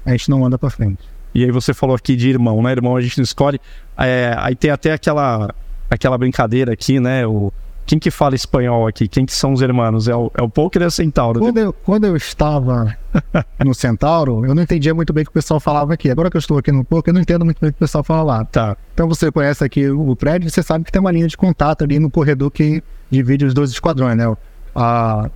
[0.05, 0.99] a gente não anda para frente.
[1.33, 2.73] E aí você falou aqui de irmão, né?
[2.73, 3.61] Irmão a gente não escolhe.
[3.97, 5.55] É, aí tem até aquela,
[5.89, 7.25] aquela brincadeira aqui, né?
[7.25, 7.49] O,
[7.89, 9.07] quem que fala espanhol aqui?
[9.07, 10.07] Quem que são os irmãos?
[10.07, 11.39] É o, é o Poker e o Centauro?
[11.39, 12.95] Quando eu, quando eu estava
[13.65, 16.11] no Centauro, eu não entendia muito bem o que o pessoal falava aqui.
[16.11, 17.79] Agora que eu estou aqui no Poker, eu não entendo muito bem o que o
[17.79, 18.45] pessoal fala lá.
[18.45, 18.77] Tá.
[18.93, 21.97] Então você conhece aqui o prédio, você sabe que tem uma linha de contato ali
[21.97, 24.27] no corredor que divide os dois esquadrões, né?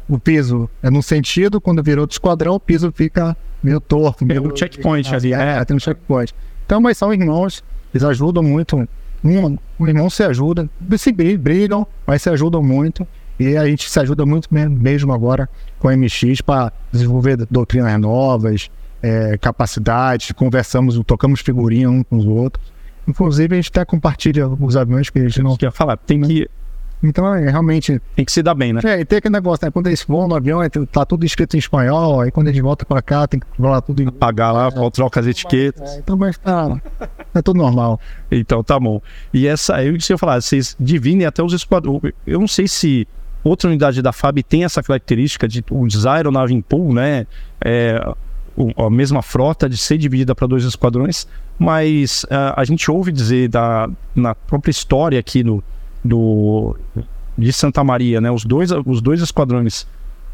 [0.08, 4.24] O piso é num sentido, quando vira outro esquadrão, o piso fica meio torto.
[4.24, 4.54] Meio...
[4.54, 5.58] um checkpoint ali, é.
[5.58, 5.66] é.
[5.66, 6.36] Tem um checkpoint.
[6.68, 8.88] Então, mas são irmãos, eles ajudam muito.
[9.24, 13.08] Um, um irmão se ajuda, se brigam, mas se ajudam muito.
[13.40, 18.70] E a gente se ajuda muito mesmo agora com a MX para desenvolver doutrinas novas,
[19.02, 22.72] é, capacidades, conversamos, tocamos figurinha um com os outros.
[23.08, 25.58] Inclusive, a gente até compartilha os aviões que a gente não.
[25.58, 26.50] Quer falar, tem que
[27.04, 28.02] então, é, realmente.
[28.16, 28.80] Tem que se dar bem, né?
[28.84, 29.72] É, e tem aquele negócio, né?
[29.72, 32.88] Quando eles vão no avião, é, tá tudo escrito em espanhol, aí quando eles voltam
[32.88, 34.10] pra cá, tem que falar tudo em.
[34.10, 35.96] Pagar lá, é, trocar as etiquetas.
[35.96, 36.82] É, então, mas tá.
[37.36, 38.00] É tudo normal.
[38.32, 39.02] Então, tá bom.
[39.34, 42.13] E essa, eu ia falar, vocês dividem até os esquadrões.
[42.26, 43.08] Eu não sei se
[43.44, 47.28] outra unidade da FAB tem essa característica de usar a aeronave em pool, né?
[47.60, 48.00] É,
[48.78, 53.50] a mesma frota de ser dividida para dois esquadrões, mas uh, a gente ouve dizer
[53.50, 55.63] da, na própria história aqui no,
[56.04, 56.76] do,
[57.38, 58.32] de Santa Maria, né?
[58.32, 59.88] Os dois, os dois esquadrões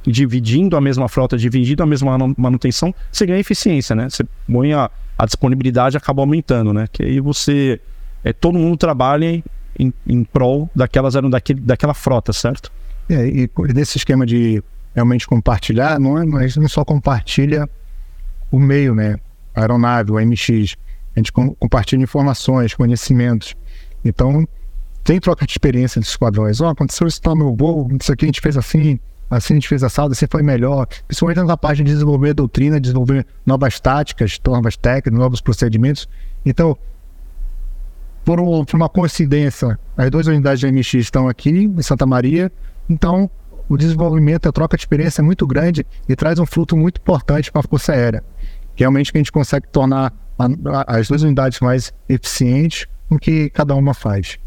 [0.03, 4.09] dividindo a mesma frota, dividindo a mesma manutenção, você ganha eficiência, né?
[4.09, 6.87] Você põe a, a disponibilidade acaba aumentando, né?
[6.91, 7.79] Que aí você
[8.23, 9.43] é, todo mundo trabalha
[9.77, 12.71] em, em prol daquelas daquele, daquela frota, certo?
[13.09, 17.69] É, e nesse esquema de realmente compartilhar, não é, não é só compartilha
[18.51, 19.17] o meio, né?
[19.55, 20.75] A aeronave, o MX.
[21.15, 23.55] A gente com, compartilha informações, conhecimentos.
[24.03, 24.47] Então,
[25.03, 26.61] tem troca de experiência entre esquadrões.
[26.61, 29.55] Ó, oh, aconteceu isso no meu voo, isso aqui a gente fez assim, assim a
[29.55, 30.87] gente fez assado, assim foi melhor.
[31.07, 36.07] Principalmente na parte de desenvolver doutrina, desenvolver novas táticas, novas técnicas, novos procedimentos.
[36.45, 36.77] Então,
[38.23, 42.51] por, um, por uma coincidência, as duas unidades de MX estão aqui em Santa Maria,
[42.89, 43.29] então
[43.67, 47.51] o desenvolvimento, a troca de experiência é muito grande e traz um fruto muito importante
[47.51, 48.23] para a Força Aérea.
[48.75, 50.13] Realmente que a gente consegue tornar
[50.87, 54.39] as duas unidades mais eficientes no que cada uma faz.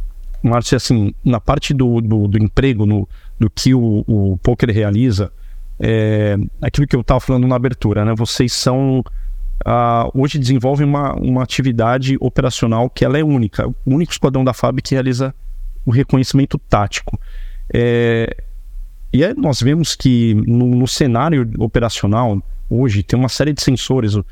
[0.43, 5.33] Márcio, assim, na parte do, do, do emprego, no, do que o, o poker realiza,
[5.79, 8.15] é aquilo que eu estava falando na abertura, né?
[8.17, 9.05] Vocês são
[9.65, 14.53] Uh, hoje desenvolvem uma, uma atividade operacional que ela é única, o único esquadrão da
[14.53, 15.33] FAB que realiza
[15.87, 17.19] o reconhecimento tático.
[17.73, 18.37] É,
[19.13, 24.17] e aí nós vemos que no, no, cenário operacional, hoje, tem uma série de sensores,
[24.17, 24.23] há,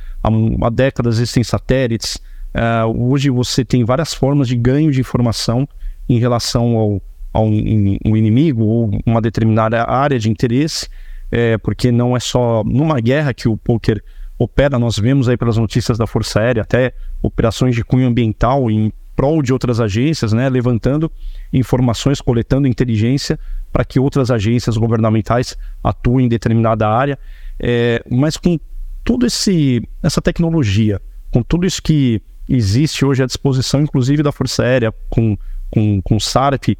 [0.62, 2.16] há décadas existem satélites,
[2.55, 5.68] uh, hoje você tem várias formas de ganho de informação
[6.11, 10.88] em relação ao, ao um inimigo ou uma determinada área de interesse,
[11.31, 14.03] é, porque não é só numa guerra que o poker
[14.37, 16.92] opera, nós vemos aí pelas notícias da Força Aérea até
[17.23, 21.12] operações de cunho ambiental em prol de outras agências, né, levantando
[21.53, 23.38] informações, coletando inteligência
[23.73, 27.16] para que outras agências governamentais atuem em determinada área,
[27.61, 28.59] é, mas com
[29.05, 34.92] toda essa tecnologia, com tudo isso que existe hoje à disposição, inclusive da Força Aérea,
[35.09, 35.38] com
[35.70, 36.76] com, com SARP,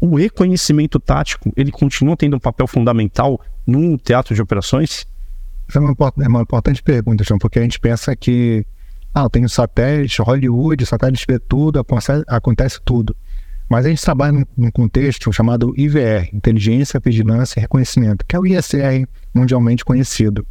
[0.00, 5.06] o reconhecimento tático ele continua tendo um papel fundamental no teatro de operações?
[5.68, 8.66] Essa é uma, é uma importante pergunta, João, porque a gente pensa que
[9.14, 13.16] ah, tem o satélite, Hollywood, satélite vê tudo, acontece, acontece tudo.
[13.68, 18.46] Mas a gente trabalha num, contexto chamado IVR, Inteligência, Vigilância e Reconhecimento, que é o
[18.46, 20.46] ISR mundialmente conhecido.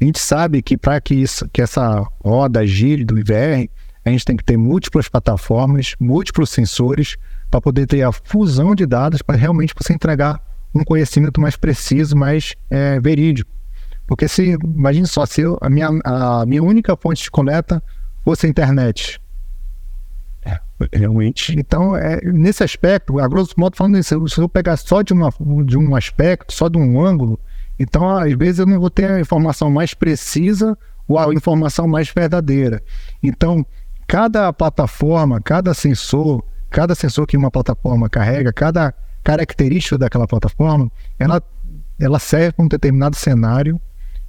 [0.00, 3.68] A gente sabe que para que, isso, que essa roda gire do IVR,
[4.04, 7.16] a gente tem que ter múltiplas plataformas, múltiplos sensores,
[7.50, 10.40] para poder ter a fusão de dados para realmente você entregar
[10.74, 13.50] um conhecimento mais preciso, mais é, verídico.
[14.06, 17.82] Porque se, imagine só, se eu, a, minha, a minha única fonte de coleta
[18.24, 19.20] fosse a internet.
[20.44, 20.58] É,
[20.92, 21.58] realmente.
[21.58, 25.32] Então, é, nesse aspecto, a grosso modo falando isso, se eu pegar só de, uma,
[25.64, 27.38] de um aspecto, só de um ângulo,
[27.78, 32.08] então às vezes eu não vou ter a informação mais precisa ou a informação mais
[32.08, 32.82] verdadeira.
[33.22, 33.66] Então,
[34.10, 38.92] cada plataforma, cada sensor, cada sensor que uma plataforma carrega, cada
[39.22, 41.40] característica daquela plataforma, ela,
[41.96, 43.80] ela serve para um determinado cenário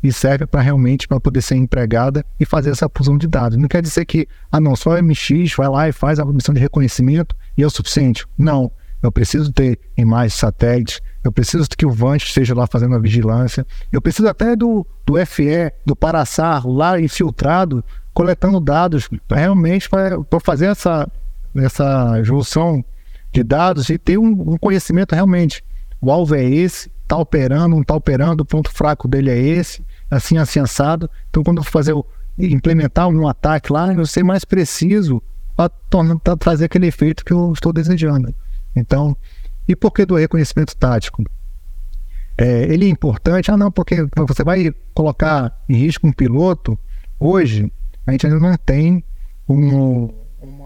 [0.03, 3.57] e serve para realmente para poder ser empregada e fazer essa fusão de dados.
[3.57, 6.53] Não quer dizer que, ah não, só o MX vai lá e faz a missão
[6.53, 8.27] de reconhecimento e é o suficiente.
[8.37, 8.71] Não.
[9.01, 13.65] Eu preciso ter imagens satélites, eu preciso que o VANT esteja lá fazendo a vigilância,
[13.91, 20.67] eu preciso até do, do FE, do Paraçar lá infiltrado coletando dados realmente para fazer
[20.67, 21.09] essa,
[21.55, 22.83] essa junção
[23.31, 25.63] de dados e ter um, um, conhecimento realmente.
[26.01, 29.85] O alvo é esse, está operando, não está operando, o ponto fraco dele é esse,
[30.09, 31.09] assim, assim, assado.
[31.29, 32.05] Então, quando eu fazer o
[32.37, 35.21] implementar um ataque lá, eu ser mais preciso
[35.55, 35.69] para
[36.37, 38.33] trazer aquele efeito que eu estou desejando.
[38.75, 39.15] Então,
[39.67, 41.23] e por que do reconhecimento tático?
[42.37, 46.79] É, ele é importante, ah não, porque você vai colocar em risco um piloto,
[47.19, 47.71] hoje
[48.05, 49.03] a gente ainda não tem
[49.47, 50.09] um,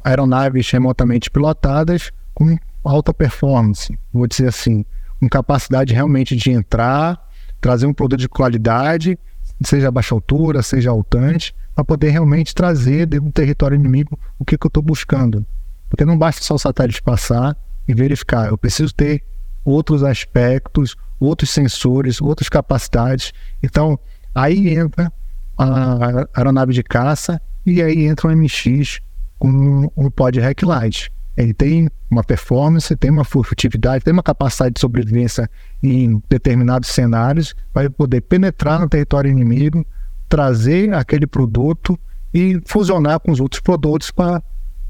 [0.04, 4.86] aeronaves remotamente pilotadas com alta performance, vou dizer assim,
[5.20, 7.20] com capacidade realmente de entrar,
[7.60, 9.18] trazer um produto de qualidade,
[9.64, 14.66] seja baixa altura, seja altante, para poder realmente trazer do território inimigo o que, que
[14.66, 15.46] eu estou buscando.
[15.90, 17.56] Porque não basta só o satélite passar
[17.88, 19.24] e verificar, eu preciso ter
[19.64, 23.34] outros aspectos, outros sensores, outras capacidades.
[23.64, 24.00] Então,
[24.34, 25.12] aí entra
[25.58, 29.00] a aeronave de caça e aí entra o MX
[29.40, 31.12] com um pod hack light.
[31.36, 35.50] Ele tem uma performance, tem uma furtividade, tem uma capacidade de sobrevivência
[35.84, 39.86] em determinados cenários, vai poder penetrar no território inimigo,
[40.30, 42.00] trazer aquele produto
[42.34, 44.42] e fusionar com os outros produtos para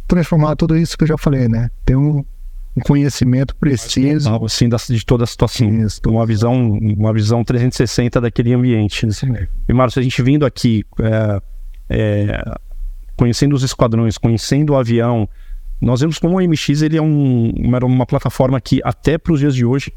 [0.07, 1.69] transformar tudo isso que eu já falei, né?
[1.83, 2.23] Ter um,
[2.75, 4.29] um conhecimento preciso.
[4.43, 5.67] Assim, de toda a situação.
[5.85, 6.01] Isso.
[6.05, 9.05] Uma visão, uma visão 360 daquele ambiente.
[9.05, 9.47] Né?
[9.67, 11.41] E, Márcio, a gente vindo aqui, é,
[11.89, 12.57] é,
[13.15, 15.27] conhecendo os esquadrões, conhecendo o avião,
[15.79, 19.39] nós vemos como o MX ele é um, uma, uma plataforma que, até para os
[19.39, 19.93] dias de hoje,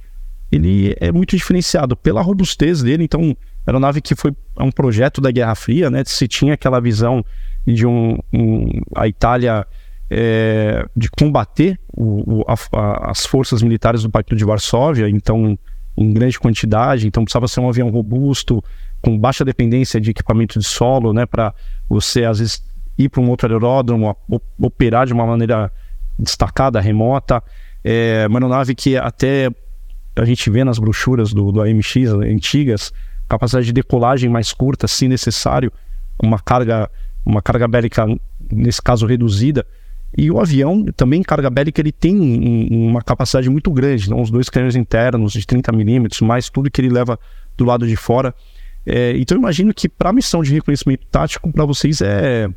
[0.50, 3.04] ele é muito diferenciado pela robustez dele.
[3.04, 3.36] Então,
[3.66, 6.02] era uma nave que foi um projeto da Guerra Fria, né?
[6.06, 7.24] Se tinha aquela visão
[7.66, 9.66] de um, um a Itália
[10.10, 15.58] é, de combater o, o, a, as forças militares do Pacto de Varsóvia, então
[15.96, 18.62] em grande quantidade, então precisava ser um avião robusto,
[19.02, 21.52] com baixa dependência de equipamento de solo, né, para
[21.88, 22.62] você às vezes
[22.96, 24.16] ir para um outro aeródromo,
[24.60, 25.70] operar de uma maneira
[26.18, 27.42] destacada, remota.
[27.84, 29.50] É uma aeronave que até
[30.16, 32.92] a gente vê nas brochuras do, do AMX antigas,
[33.28, 35.72] capacidade de decolagem mais curta, se necessário,
[36.20, 36.90] uma carga,
[37.24, 38.04] uma carga bélica,
[38.50, 39.64] nesse caso, reduzida.
[40.16, 42.16] E o avião, também carga bélica, ele tem
[42.70, 44.20] uma capacidade muito grande, não?
[44.22, 47.18] os dois canhões internos de 30 milímetros, mais tudo que ele leva
[47.56, 48.34] do lado de fora.
[48.86, 52.48] É, então eu imagino que para a missão de reconhecimento tático, para vocês é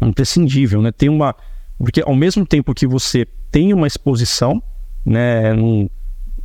[0.00, 0.92] imprescindível, né?
[0.92, 1.34] Tem uma.
[1.78, 4.62] Porque ao mesmo tempo que você tem uma exposição,
[5.04, 5.90] né, no,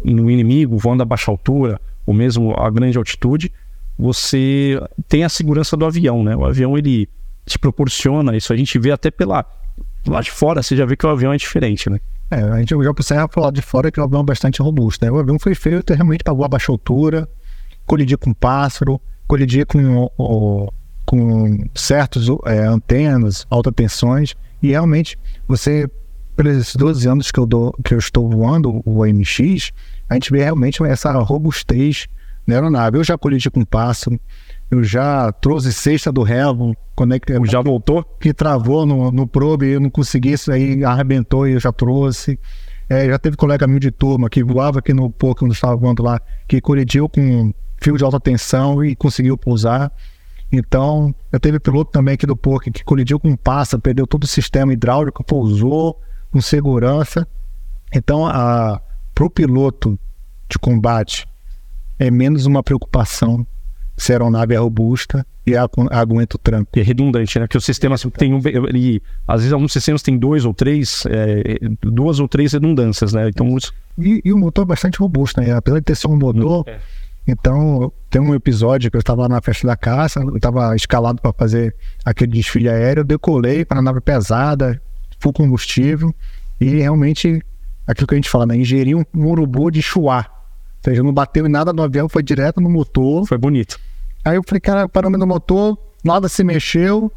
[0.03, 3.51] no inimigo, voando a baixa altura, ou mesmo a grande altitude,
[3.97, 6.35] você tem a segurança do avião, né?
[6.35, 7.07] O avião ele
[7.45, 8.51] te proporciona isso.
[8.51, 9.45] A gente vê até pela
[10.07, 11.99] lá de fora, você já vê que o avião é diferente, né?
[12.29, 15.03] É, a gente já observa pro lado de fora que o avião é bastante robusto,
[15.05, 15.11] né?
[15.11, 17.27] O avião foi feito realmente para voar baixa altura,
[17.85, 20.71] colidir com pássaro, colidir com, o,
[21.05, 25.89] com certos é, antenas, alta tensões, e realmente você,
[26.35, 29.71] pelos 12 anos que eu, dou, que eu estou voando o AMX,
[30.09, 32.07] a gente vê realmente essa robustez
[32.45, 32.97] na aeronave.
[32.97, 34.19] Eu já colidi com pássaro,
[34.71, 38.05] eu já trouxe cesta do Revo, quando é que já voltou?
[38.17, 42.39] Que travou no, no probe, eu não consegui isso aí, arrebentou e eu já trouxe.
[42.89, 46.01] É, já teve colega meu de turma que voava aqui no POC, quando estava voando
[46.01, 49.91] lá, que colidiu com fio de alta tensão e conseguiu pousar.
[50.49, 54.23] Então, eu teve piloto também aqui do POC que colidiu com um pássaro, perdeu todo
[54.23, 57.27] o sistema hidráulico, pousou com segurança.
[57.93, 58.23] Então,
[59.13, 59.99] para o piloto
[60.47, 61.27] de combate
[61.99, 63.45] é menos uma preocupação
[64.01, 66.71] se a aeronave é robusta e aguenta o tranco.
[66.75, 67.47] E é redundante, né?
[67.47, 68.41] Que o sistema é tem um.
[68.43, 73.29] Ele, às vezes alguns sistemas têm dois ou três, é, duas ou três redundâncias, né?
[73.29, 73.55] Então,
[73.99, 75.51] e, e, o motor é bastante robusto, né?
[75.51, 76.65] Apesar de ter sido um motor.
[76.67, 76.79] É.
[77.27, 81.31] Então, tem um episódio que eu estava na festa da caça, eu estava escalado para
[81.31, 84.81] fazer aquele desfile aéreo, eu decolei para a nave pesada,
[85.19, 86.11] full combustível,
[86.59, 87.39] e realmente
[87.85, 88.57] aquilo que a gente fala, né?
[88.57, 90.25] Ingerir um, um urubu de chuá.
[90.27, 93.27] Ou seja, não bateu em nada no avião, foi direto no motor.
[93.27, 93.79] Foi bonito.
[94.23, 97.11] Aí eu falei, cara, paramos no motor, nada se mexeu.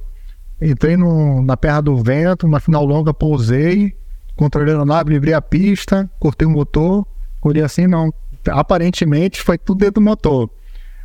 [0.60, 3.94] Entrei no, na perna do vento, na final longa pousei,
[4.36, 7.06] controlei a nave, livrei a pista, cortei o motor,
[7.42, 8.12] olhei assim, não.
[8.48, 10.50] Aparentemente foi tudo dentro do motor.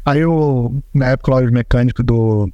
[0.06, 2.50] Aí eu, na época, o mecânico do,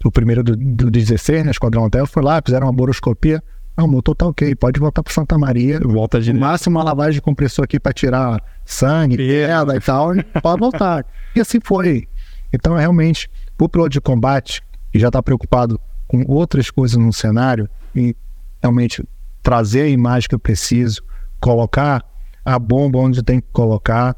[0.00, 3.42] do primeiro do, do 16, né, Esquadrão Hotel, foi lá, fizeram uma boroscopia.
[3.76, 5.78] Não, o motor tá ok, pode voltar para Santa Maria.
[5.80, 6.32] Volta de.
[6.32, 10.12] Máximo uma lavagem de compressor aqui para tirar sangue, pedra e tal,
[10.42, 11.04] pode voltar.
[11.36, 12.08] E assim foi.
[12.52, 13.28] Então, realmente,
[13.58, 18.14] o piloto de combate, que já está preocupado com outras coisas no cenário, e
[18.62, 19.02] realmente
[19.42, 21.02] trazer a imagem que eu preciso,
[21.40, 22.04] colocar
[22.44, 24.16] a bomba onde tem que colocar,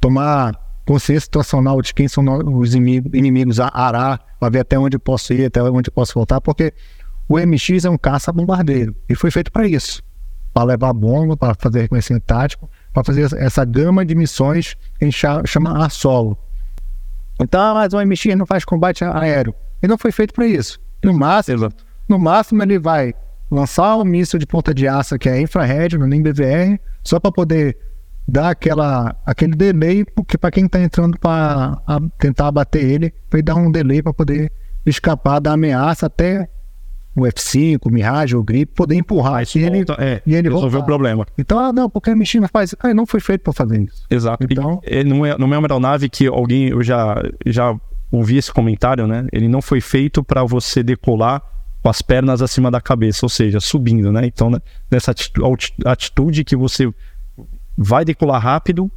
[0.00, 0.54] tomar
[0.86, 2.24] consciência situacional de quem são
[2.58, 6.72] os inimigos, arar, para ver até onde posso ir, até onde posso voltar, porque
[7.28, 10.02] o MX é um caça-bombardeiro e foi feito para isso
[10.52, 15.08] para levar bomba, para fazer reconhecimento tático, para fazer essa gama de missões que a
[15.08, 16.36] gente chama a solo.
[17.40, 19.54] Então, mas o MX não faz combate aéreo.
[19.82, 20.78] ele não foi feito para isso.
[21.02, 21.68] No máximo,
[22.08, 23.14] no máximo ele vai
[23.50, 27.32] lançar um míssil de ponta de aço que é infrared, no nem BVR, só para
[27.32, 27.76] poder
[28.28, 31.80] dar aquela, aquele delay, porque para quem está entrando para
[32.18, 34.52] tentar abater ele, vai dar um delay para poder
[34.86, 36.48] escapar da ameaça até
[37.16, 39.42] o F5, o Mirage, o Grip, poder empurrar.
[39.42, 40.84] Isso e ele, é, e ele resolveu voltar.
[40.84, 41.26] o problema.
[41.36, 42.74] Então, ah, não, porque a mexina faz.
[42.80, 44.04] Ah, não foi feito para fazer isso.
[44.08, 44.46] Exato.
[44.48, 47.74] Então- E, não, é, não é uma aeronave que alguém, eu já, já
[48.12, 49.26] ouvi esse comentário, né?
[49.32, 51.42] Ele não foi feito para você decolar
[51.82, 54.26] com as pernas acima da cabeça, ou seja, subindo, né?
[54.26, 54.58] Então, né,
[54.90, 55.14] nessa
[55.86, 56.92] atitude que você
[57.76, 58.90] vai decolar rápido,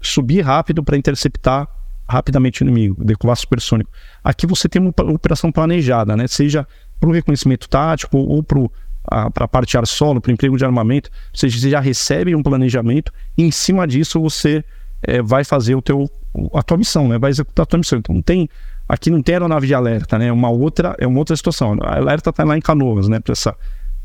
[0.00, 1.66] subir rápido para interceptar
[2.08, 3.90] rapidamente o inimigo, decolar supersônico.
[4.22, 6.26] Aqui você tem uma op- operação planejada, né?
[6.28, 6.66] Seja
[6.98, 11.10] para o reconhecimento tático ou para a parte ar solo, para o emprego de armamento,
[11.32, 14.64] ou seja, você já recebe um planejamento e em cima disso você
[15.02, 16.10] eh, vai fazer o teu,
[16.54, 17.18] a tua missão, né?
[17.18, 17.98] Vai executar a tua missão.
[17.98, 18.48] Então não tem
[18.88, 20.26] aqui não tem aeronave de alerta, né?
[20.26, 21.76] É uma outra é uma outra situação.
[21.82, 23.20] A alerta está lá em Canoas, né?
[23.20, 23.54] Para essa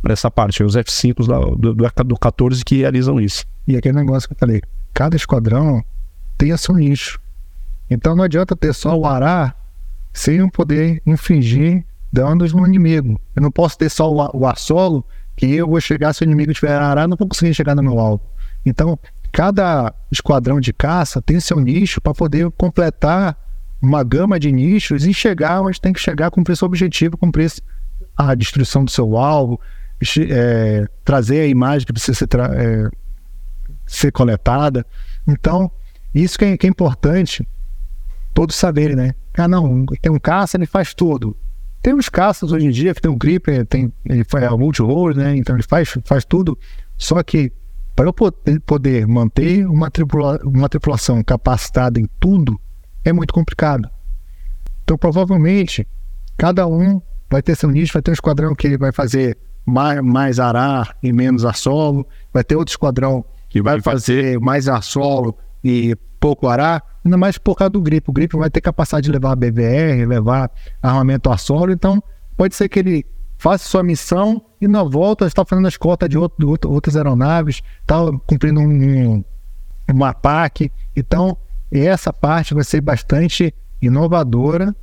[0.01, 3.45] para essa parte, os F5 lá do, do, do 14 que realizam isso.
[3.67, 4.60] E aquele negócio que eu falei,
[4.93, 5.84] cada esquadrão
[6.38, 7.19] tem a seu nicho.
[7.89, 9.54] Então não adianta ter só o Ará
[10.12, 13.19] sem poder infligir danos no inimigo.
[13.36, 16.26] Eu não posso ter só o, o ar solo, que eu vou chegar, se o
[16.26, 18.21] inimigo tiver Ará, não vou conseguir chegar no meu alvo.
[18.65, 18.97] Então,
[19.32, 23.38] cada esquadrão de caça tem seu nicho para poder completar
[23.82, 27.52] uma gama de nichos e chegar onde tem que chegar, cumprir seu objetivo, cumprir
[28.15, 29.60] a destruição do seu alvo,
[30.30, 32.89] é, trazer a imagem que precisa ser, é,
[33.88, 34.86] ser coletada.
[35.28, 35.71] Então,
[36.13, 37.47] isso que é, que é importante
[38.34, 39.15] todos saberem, né?
[39.38, 41.36] Ah, não, tem um caça, ele faz tudo.
[41.82, 45.17] Tem uns caças hoje em dia que tem um gripper, tem, ele faz o multi-role,
[45.17, 45.36] né?
[45.36, 46.58] Então ele faz, faz tudo.
[46.98, 47.52] Só que
[47.96, 48.13] para eu
[48.65, 52.60] poder, manter uma, tripula, uma tripulação capacitada em tudo,
[53.04, 53.89] é muito complicado.
[54.84, 55.88] Então, provavelmente,
[56.38, 60.39] cada um vai ter seu nicho, vai ter um esquadrão que vai fazer mais, mais
[60.39, 65.38] arar e menos ar solo, vai ter outro esquadrão Que vai fazer mais ar solo
[65.63, 68.10] e pouco arar, ainda mais por causa do gripe.
[68.10, 72.02] O gripe vai ter capacidade de levar BVR, levar armamento ar solo, então
[72.38, 73.06] pode ser que ele
[73.38, 76.95] faça sua missão e na volta está fazendo a escolta de, outro, de outro- outras
[76.95, 77.97] aeronaves, está
[78.28, 79.24] cumprindo um,
[79.89, 80.71] um, PAC.
[80.95, 81.36] Então,
[81.71, 84.76] essa parte vai ser bastante inovadora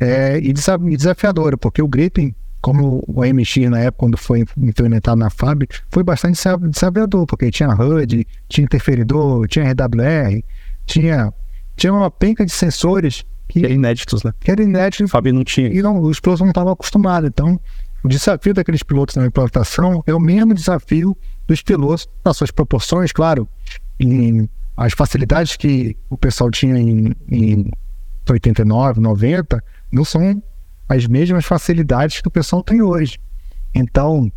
[0.00, 5.18] é, e e desafiadora, porque o Gripen, como o AMX na época, quando foi implementado
[5.18, 10.42] na FAB, foi bastante desa- desafiador, porque tinha HUD, tinha interferidor, tinha RWR,
[10.84, 11.32] tinha,
[11.76, 14.32] tinha uma penca de sensores Que que, inéditos, né?
[14.40, 15.68] que era inédito O Fábio não tinha.
[15.68, 17.28] e não, os pilotos não estavam acostumados.
[17.28, 17.60] Então,
[18.02, 21.16] o desafio daqueles pilotos na implantação é o mesmo desafio
[21.46, 23.48] dos pilotos, nas suas proporções, claro.
[24.00, 27.70] Em, as facilidades que o pessoal tinha em, em
[28.28, 30.42] 89, 90, não são
[30.88, 33.18] as mesmas facilidades que o pessoal tem hoje.
[33.74, 34.30] Então,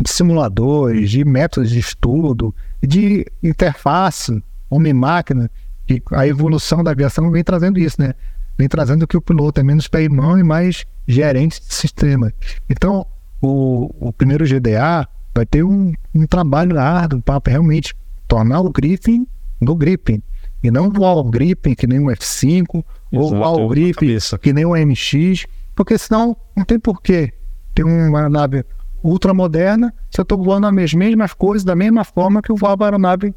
[0.00, 5.50] de simuladores, de métodos de estudo, de interface, homem-máquina,
[5.86, 8.14] que a evolução da aviação vem trazendo isso, né?
[8.56, 12.32] Vem trazendo que o piloto é menos pé e mão e mais gerente de sistema.
[12.68, 13.06] Então,
[13.42, 17.94] o, o primeiro GDA vai ter um, um trabalho árduo para realmente
[18.26, 19.26] tornar o Griffin
[19.60, 20.22] no Griffin.
[20.62, 24.06] E não o All Griffin, que nem o F5, ou Exato, o All outra Griffin,
[24.06, 24.38] cabeça.
[24.38, 27.32] que nem o MX, porque senão não tem porquê
[27.74, 28.64] ter uma nave
[29.02, 32.86] ultramoderna se eu estou voando as mesmas coisas da mesma forma que eu voava a
[32.86, 33.34] aeronave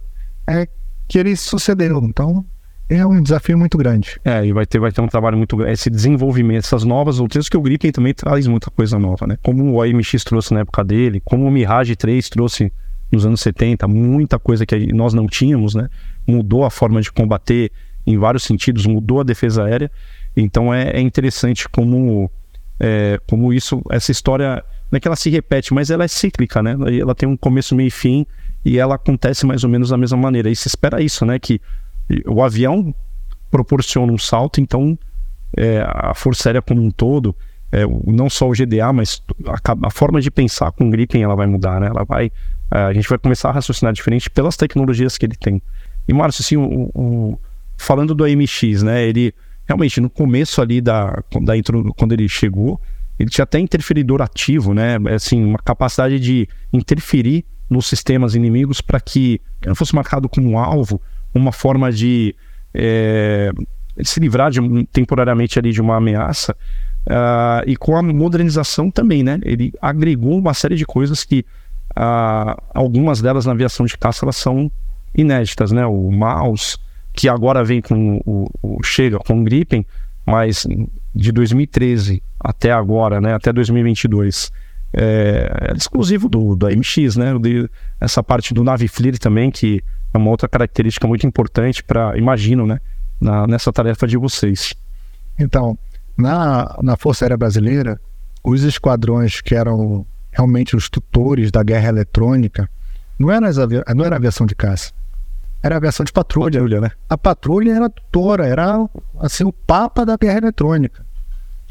[0.48, 0.68] é,
[1.08, 2.00] que ele sucedeu.
[2.04, 2.46] Então,
[2.90, 4.20] é um desafio muito grande.
[4.24, 5.74] É, e vai ter, vai ter um trabalho muito grande.
[5.74, 9.38] Esse desenvolvimento, essas novas doutrinas, que o Gripen também traz muita coisa nova, né?
[9.44, 12.72] Como o AMX trouxe na época dele, como o Mirage 3 trouxe
[13.12, 15.90] nos anos 70, muita coisa que nós não tínhamos, né?
[16.26, 17.72] Mudou a forma de combater
[18.08, 19.92] em vários sentidos, mudou a defesa aérea.
[20.36, 22.32] Então é, é interessante como,
[22.80, 26.64] é, como isso, essa história, não é que ela se repete, mas ela é cíclica,
[26.64, 26.76] né?
[27.00, 28.26] Ela tem um começo, meio e fim,
[28.64, 30.50] e ela acontece mais ou menos da mesma maneira.
[30.50, 31.38] E se espera isso, né?
[31.38, 31.60] Que
[32.26, 32.96] o avião
[33.52, 34.98] proporciona um salto, então
[35.56, 37.36] é, a Força Aérea como um todo,
[37.72, 41.36] é, não só o GDA, mas a, a forma de pensar com o Gripen ela
[41.36, 41.88] vai mudar, né?
[41.88, 42.32] Ela vai,
[42.72, 45.62] a gente vai começar a raciocinar diferente pelas tecnologias que ele tem.
[46.08, 47.40] E Márcio, assim, o, o-
[47.78, 49.04] falando do AMX, né?
[49.04, 49.34] Ele
[49.66, 52.80] realmente no começo ali da, da intro, quando ele chegou,
[53.20, 54.98] ele tinha até interferidor ativo, né?
[55.14, 61.02] Assim, uma capacidade de interferir nos sistemas inimigos para que não fosse marcado como alvo,
[61.34, 62.34] uma forma de
[62.74, 63.52] é,
[64.04, 64.60] se livrar de,
[64.92, 66.56] temporariamente ali de uma ameaça.
[67.10, 69.40] ah, e com a modernização também, né?
[69.44, 71.46] Ele agregou uma série de coisas que
[71.96, 74.72] ah, algumas delas na aviação de caça elas são
[75.16, 75.86] inéditas, né?
[75.86, 76.78] O mouse
[77.18, 79.84] que agora vem com o, o chega com o Gripen,
[80.24, 80.68] mas
[81.16, 84.52] de 2013 até agora, né, até 2022,
[84.94, 87.34] é, é exclusivo do, do AMX, né?
[87.40, 87.68] De,
[88.00, 92.80] essa parte do Naviflir também, que é uma outra característica muito importante para, imagino, né,
[93.20, 94.76] na, nessa tarefa de vocês.
[95.40, 95.76] Então,
[96.16, 98.00] na, na Força Aérea Brasileira,
[98.44, 102.70] os esquadrões que eram realmente os tutores da guerra eletrônica,
[103.18, 103.50] não era,
[103.96, 104.94] não era aviação de caça,
[105.62, 106.60] era aviação de patrulha.
[106.60, 106.92] patrulha né?
[107.10, 108.78] A patrulha era tutora, era
[109.20, 111.06] assim, o papa da guerra eletrônica.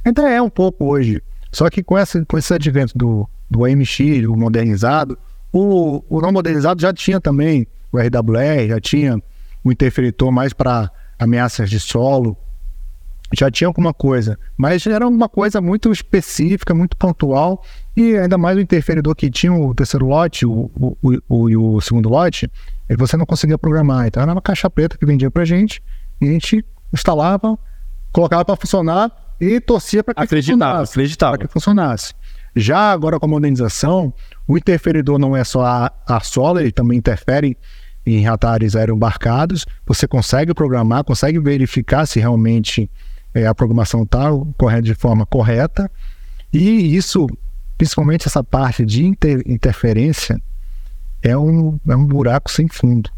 [0.05, 1.23] Ainda é um pouco hoje.
[1.53, 5.19] Só que com, essa, com esse advento do, do AMX, o modernizado,
[5.53, 9.23] o, o não modernizado já tinha também o RWR, já tinha
[9.65, 12.37] o interferitor mais para ameaças de solo,
[13.33, 17.63] já tinha alguma coisa, mas era uma coisa muito específica, muito pontual,
[17.97, 20.97] e ainda mais o interferidor que tinha o terceiro lote o, o,
[21.29, 22.51] o, e o segundo lote,
[22.97, 24.07] você não conseguia programar.
[24.07, 25.83] Então era uma caixa preta que vendia pra gente,
[26.21, 27.59] e a gente instalava,
[28.13, 29.11] colocava para funcionar
[29.41, 30.93] e torcia para que acreditava, funcionasse.
[30.93, 31.39] Acreditava.
[31.39, 32.15] que funcionasse.
[32.55, 34.15] Já agora com a modernização,
[34.49, 37.57] o interferidor não é só a, a sola, ele também interfere
[38.07, 39.67] em radares aeroembarcados.
[39.85, 42.91] Você consegue programar, consegue verificar se realmente
[43.37, 45.91] é, a programação está correndo de forma correta.
[46.51, 47.27] E isso,
[47.77, 50.41] principalmente essa parte de inter interferência,
[51.23, 53.11] é um, é um buraco sem fundo.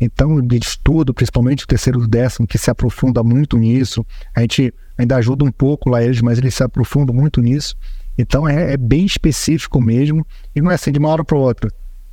[0.00, 5.16] Então, de estudo, principalmente o terceiro décimo, que se aprofunda muito nisso, a gente ainda
[5.16, 7.76] ajuda um pouco lá eles, mas eles se aprofundam muito nisso.
[8.16, 11.70] Então, é, é bem específico mesmo, e não é assim de uma hora para outra.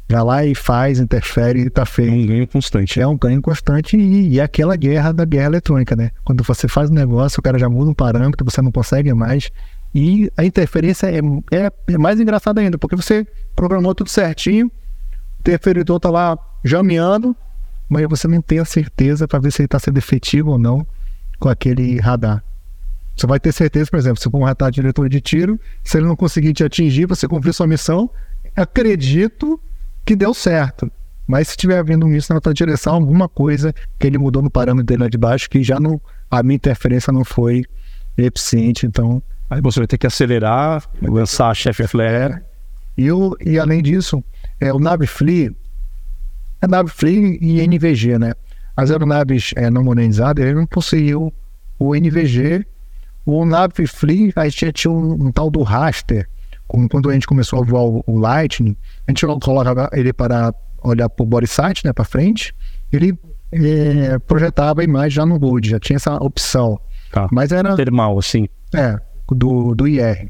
[0.08, 2.12] Vai lá e faz, interfere e tá feio.
[2.12, 3.02] É um ganho constante.
[3.02, 6.12] É um ganho constante e, e é aquela guerra da guerra eletrônica, né?
[6.24, 9.50] Quando você faz um negócio, o cara já muda um parâmetro, você não consegue mais.
[9.94, 11.20] E a interferência é,
[11.52, 13.26] é, é mais engraçada ainda, porque você
[13.56, 17.36] programou tudo certinho, o interferidor tá lá jameando,
[17.88, 20.86] mas você não tem a certeza para ver se ele está sendo efetivo ou não
[21.40, 22.44] com aquele radar.
[23.16, 26.06] Você vai ter certeza, por exemplo, se for um radar diretor de tiro, se ele
[26.06, 28.10] não conseguir te atingir, você cumprir sua missão,
[28.56, 29.60] acredito
[30.06, 30.92] que deu certo.
[31.28, 34.86] Mas se estiver havendo isso na outra direção, alguma coisa que ele mudou no parâmetro
[34.86, 36.00] dele lá de baixo, que já não.
[36.30, 37.64] A minha interferência não foi
[38.18, 39.22] eficiente, então.
[39.50, 42.42] Aí você vai ter que acelerar, lançar a chef flare.
[42.98, 44.24] E, o, e além disso,
[44.60, 45.56] é, o Navifly
[46.62, 48.34] é Navifly e NVG, né?
[48.76, 51.32] As aeronaves é, não modernizadas, ele não possuíam
[51.80, 52.66] o NVG.
[53.26, 56.28] O Navifly, aí tinha, tinha um, um tal do raster,
[56.68, 58.76] quando a gente começou a voar o, o Lightning,
[59.08, 60.54] a gente colocava ele para
[60.84, 62.54] olhar para o body site, né, para frente,
[62.92, 63.18] ele
[63.52, 66.80] é, projetava a imagem já no load, já tinha essa opção.
[67.12, 67.28] Tá.
[67.32, 68.48] Mas era termal, assim.
[68.74, 69.00] É,
[69.30, 70.30] do, do IR.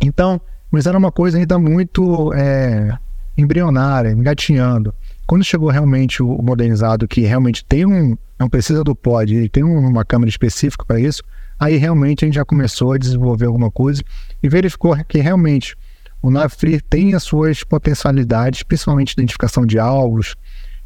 [0.00, 0.40] Então,
[0.70, 2.96] mas era uma coisa ainda muito é,
[3.36, 4.94] embrionária, engatinhando.
[5.26, 9.64] Quando chegou realmente o modernizado, que realmente tem um, não precisa do pod, ele tem
[9.64, 11.22] uma câmera específica para isso,
[11.58, 14.02] aí realmente a gente já começou a desenvolver alguma coisa
[14.42, 15.76] e verificou que realmente
[16.22, 20.34] o Navfree tem as suas potencialidades, principalmente identificação de alvos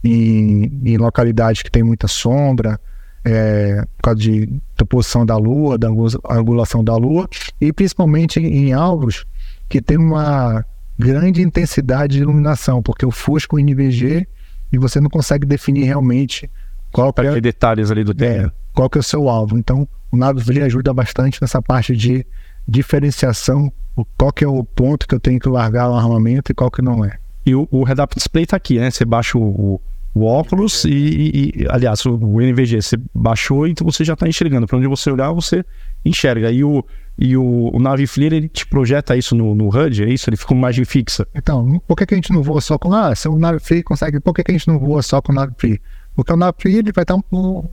[0.03, 2.81] em, em localidades que tem muita sombra,
[3.25, 4.47] é, por causa de,
[4.77, 5.89] da posição da Lua, da
[6.31, 7.29] angulação da Lua,
[7.61, 9.25] e principalmente em, em alvos
[9.69, 10.65] que tem uma
[10.99, 14.27] grande intensidade de iluminação, porque o fusco o NVG
[14.73, 16.51] e você não consegue definir realmente
[16.91, 19.57] qual que é, detalhes ali do é, qual que é o seu alvo.
[19.57, 22.27] Então, o Navfree ajuda bastante nessa parte de
[22.67, 23.73] diferenciação,
[24.17, 26.83] qual que é o ponto que eu tenho que largar o armamento e qual que
[26.83, 27.19] não é.
[27.45, 28.91] E o, o Head-Up Display está aqui, né?
[28.91, 29.81] Você baixa o,
[30.15, 34.13] o, óculos e, e, e, aliás, o, o NVG, você baixou e então você já
[34.13, 34.67] está enxergando.
[34.67, 35.65] Para onde você olhar, você
[36.05, 36.51] enxerga.
[36.51, 36.85] E o,
[37.19, 40.29] e o, o ele te projeta isso no, no HUD, é isso?
[40.29, 41.27] Ele fica uma imagem fixa.
[41.35, 42.93] Então, por que, que a gente não voa só com...
[42.93, 44.21] Ah, se o Navi Flare consegue...
[44.21, 45.81] Por que, que a gente não voa só com o Navi Flare?
[46.15, 47.65] Porque o Navi Flare, ele vai estar um,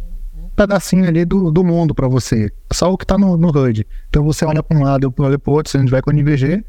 [0.56, 2.52] pedacinho ali do, do mundo para você.
[2.72, 3.86] Só o que está no, no HUD.
[4.10, 6.10] Então você olha para um lado, eu olho para outro, se a gente vai com
[6.10, 6.64] o NVG,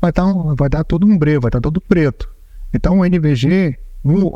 [0.00, 0.24] vai tá,
[0.56, 2.28] vai dar tudo um breu, vai estar tá todo preto.
[2.72, 3.78] Então o NVG,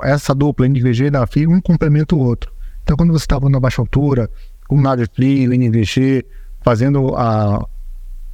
[0.03, 2.53] essa dupla NVG da FI, um complementa o outro.
[2.82, 4.30] Então quando você está voando a baixa altura,
[4.66, 6.24] com o Navifly, o NVG,
[6.62, 7.66] fazendo a,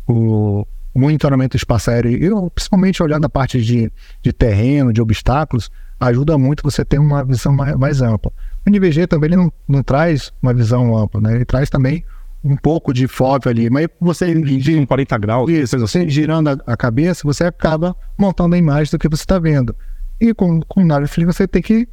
[0.07, 3.91] o, monitoramento espaço aéreo, principalmente olhando a parte de,
[4.23, 8.33] de terreno, de obstáculos, ajuda muito você ter uma visão mais, mais ampla.
[8.67, 11.35] O NVG também ele não, não traz uma visão ampla, né?
[11.35, 12.05] Ele traz também
[12.43, 16.09] um pouco de FOV ali, mas você em 40 graus, isso, você assim.
[16.11, 19.75] girando a, a, cabeça, você acaba montando a imagem do que você está vendo.
[20.21, 21.89] E com, com o nave free você tem que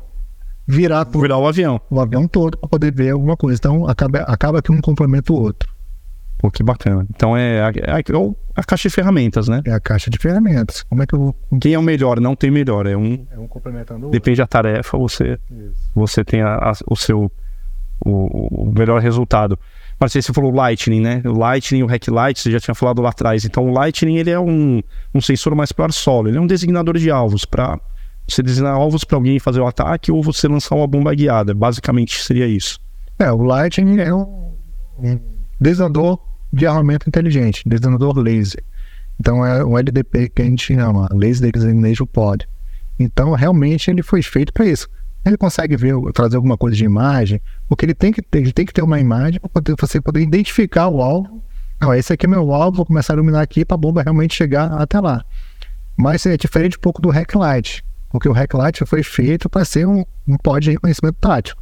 [0.68, 3.58] virar, virar o avião, o avião todo para poder ver alguma coisa.
[3.58, 5.71] Então acaba, acaba que um complementa o outro.
[6.42, 7.06] Pô, que bacana.
[7.16, 9.62] Então é a, é, é a, caixa de ferramentas, né?
[9.64, 10.82] É a caixa de ferramentas.
[10.82, 12.20] Como é que eu Quem é o melhor?
[12.20, 12.88] Não tem melhor.
[12.88, 13.28] É um.
[13.30, 15.38] É um complementando o Depende da tarefa, você,
[15.94, 17.32] você tem a, a, o seu
[18.04, 19.58] o, o, melhor resultado.
[20.00, 21.22] Mas você falou Lightning, né?
[21.26, 23.46] O Lightning, o Hack Light, você já tinha falado lá atrás.
[23.46, 24.82] Então o Lightning ele é um,
[25.14, 27.80] um sensor mais para solo, ele é um designador de alvos para
[28.28, 31.54] você designar alvos para alguém fazer o ataque ou você lançar uma bomba guiada.
[31.54, 32.80] Basicamente seria isso.
[33.20, 34.56] É, o Lightning é um,
[34.98, 35.20] um
[35.60, 38.64] designador de armamento inteligente, designador laser.
[39.20, 42.48] Então é o LDP que a gente chama, Laser Designation Pod.
[43.00, 44.90] Então realmente ele foi feito para isso.
[45.24, 47.40] Ele consegue ver, trazer alguma coisa de imagem,
[47.70, 50.88] porque ele tem que ter, ele tem que ter uma imagem para você poder identificar
[50.88, 51.44] o alvo.
[51.80, 54.36] Não, esse aqui é meu alvo, vou começar a iluminar aqui para a bomba realmente
[54.36, 55.24] chegar até lá.
[55.96, 60.04] Mas é diferente um pouco do Hacklight, porque o Hacklight foi feito para ser um,
[60.28, 61.62] um pod de reconhecimento tático.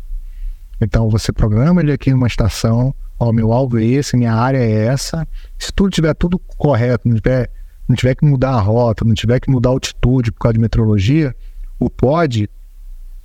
[0.79, 4.86] Então você programa ele aqui numa estação, ó, meu alvo é esse, minha área é
[4.86, 5.28] essa.
[5.57, 7.49] Se tudo tiver tudo correto, não tiver,
[7.88, 10.59] não tiver que mudar a rota, não tiver que mudar a altitude por causa de
[10.59, 11.36] meteorologia,
[11.80, 12.49] o pod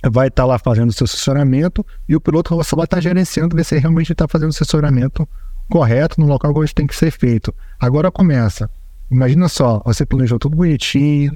[0.09, 3.01] vai estar tá lá fazendo o seu assessoramento e o piloto só vai estar tá
[3.01, 5.27] gerenciando ver se realmente está fazendo o assessoramento
[5.69, 7.53] correto no local onde tem que ser feito.
[7.79, 8.69] Agora começa.
[9.09, 11.35] Imagina só, você planejou tudo bonitinho,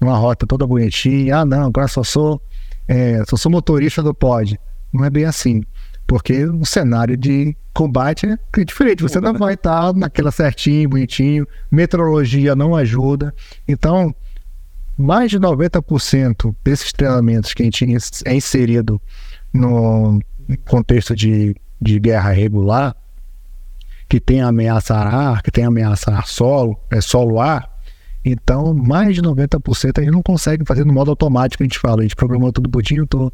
[0.00, 1.38] uma rota toda bonitinha.
[1.38, 2.40] Ah, não, agora só sou,
[2.86, 4.58] é, só sou motorista do pod.
[4.92, 5.62] Não é bem assim.
[6.08, 9.02] Porque o cenário de combate é diferente.
[9.02, 11.46] Você não vai estar naquela certinho, bonitinho.
[11.70, 13.32] Meteorologia não ajuda.
[13.68, 14.14] Então,
[14.96, 17.86] mais de 90% desses treinamentos que a gente
[18.24, 18.98] é inserido
[19.52, 20.18] no
[20.64, 22.96] contexto de, de guerra regular,
[24.08, 27.70] que tem ameaça ar, que tem ameaça ar solo, é solo ar,
[28.24, 32.00] então mais de 90% a gente não consegue fazer no modo automático, a gente fala,
[32.00, 33.30] a gente programou tudo bonitinho, tô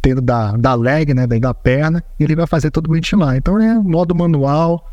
[0.00, 3.36] tendo da, da leg, né, da perna, e ele vai fazer tudo bonitinho lá.
[3.36, 4.90] Então é modo manual,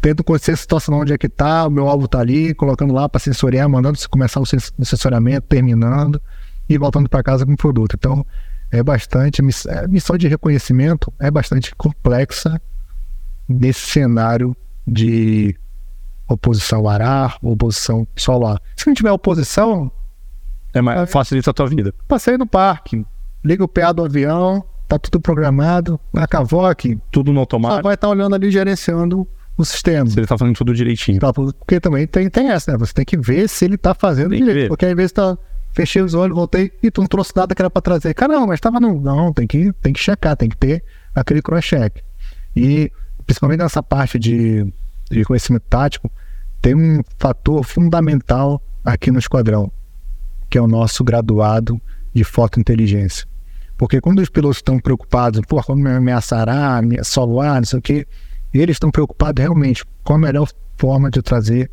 [0.00, 3.08] tento conhecer a situação onde é que está, o meu alvo está ali, colocando lá
[3.08, 6.20] para sensoriar, mandando começar o sensoriamento, terminando
[6.68, 7.96] e voltando para casa com o produto.
[7.98, 8.24] Então,
[8.70, 12.60] é bastante, a missão de reconhecimento é bastante complexa
[13.48, 14.56] nesse cenário
[14.86, 15.56] de
[16.28, 18.60] oposição ar, oposição solar.
[18.76, 19.90] Se não tiver oposição,
[20.72, 21.92] é mais, é, facilita a tua vida.
[22.06, 23.04] Passei no parque,
[23.44, 27.84] liga o PA do avião, tá tudo programado, a cavoque, tudo no automático.
[27.84, 29.26] vai estar tá olhando ali gerenciando
[29.56, 30.06] o sistema.
[30.08, 31.20] Se ele está fazendo tudo direitinho.
[31.20, 32.78] Tá, porque também tem, tem essa, né?
[32.78, 34.68] Você tem que ver se ele está fazendo tem direito.
[34.68, 35.36] Porque às vezes tá.
[35.72, 38.12] Fechei os olhos, voltei e tu não trouxe nada que era para trazer.
[38.12, 39.00] Caramba, mas estava não.
[39.00, 40.82] Não, tem que, tem que checar, tem que ter
[41.14, 42.02] aquele cross-check.
[42.56, 42.90] E
[43.24, 44.66] principalmente nessa parte de,
[45.08, 46.10] de conhecimento tático,
[46.60, 49.70] tem um fator fundamental aqui no esquadrão,
[50.48, 51.80] que é o nosso graduado
[52.12, 53.29] de fotointeligência.
[53.80, 57.82] Porque quando os pilotos estão preocupados, pô, como me ameaçará, me soloar, não sei o
[57.82, 58.06] quê,
[58.52, 61.70] eles estão preocupados realmente com a melhor forma de trazer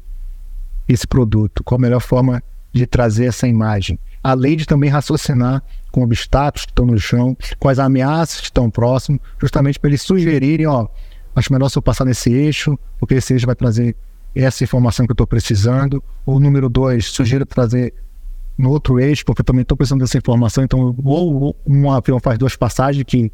[0.88, 2.42] esse produto, com a melhor forma
[2.72, 4.00] de trazer essa imagem.
[4.24, 8.70] Além de também raciocinar com obstáculos que estão no chão, com as ameaças que estão
[8.70, 10.88] próximos, justamente para eles sugerirem, ó,
[11.36, 13.98] acho melhor se eu passar nesse eixo, porque esse eixo vai trazer
[14.34, 16.02] essa informação que eu estou precisando.
[16.26, 17.94] Ou número dois, sugiro trazer
[18.58, 20.64] no outro eixo, porque eu também estou precisando dessa informação.
[20.64, 23.32] Então, ou um avião faz duas passagens que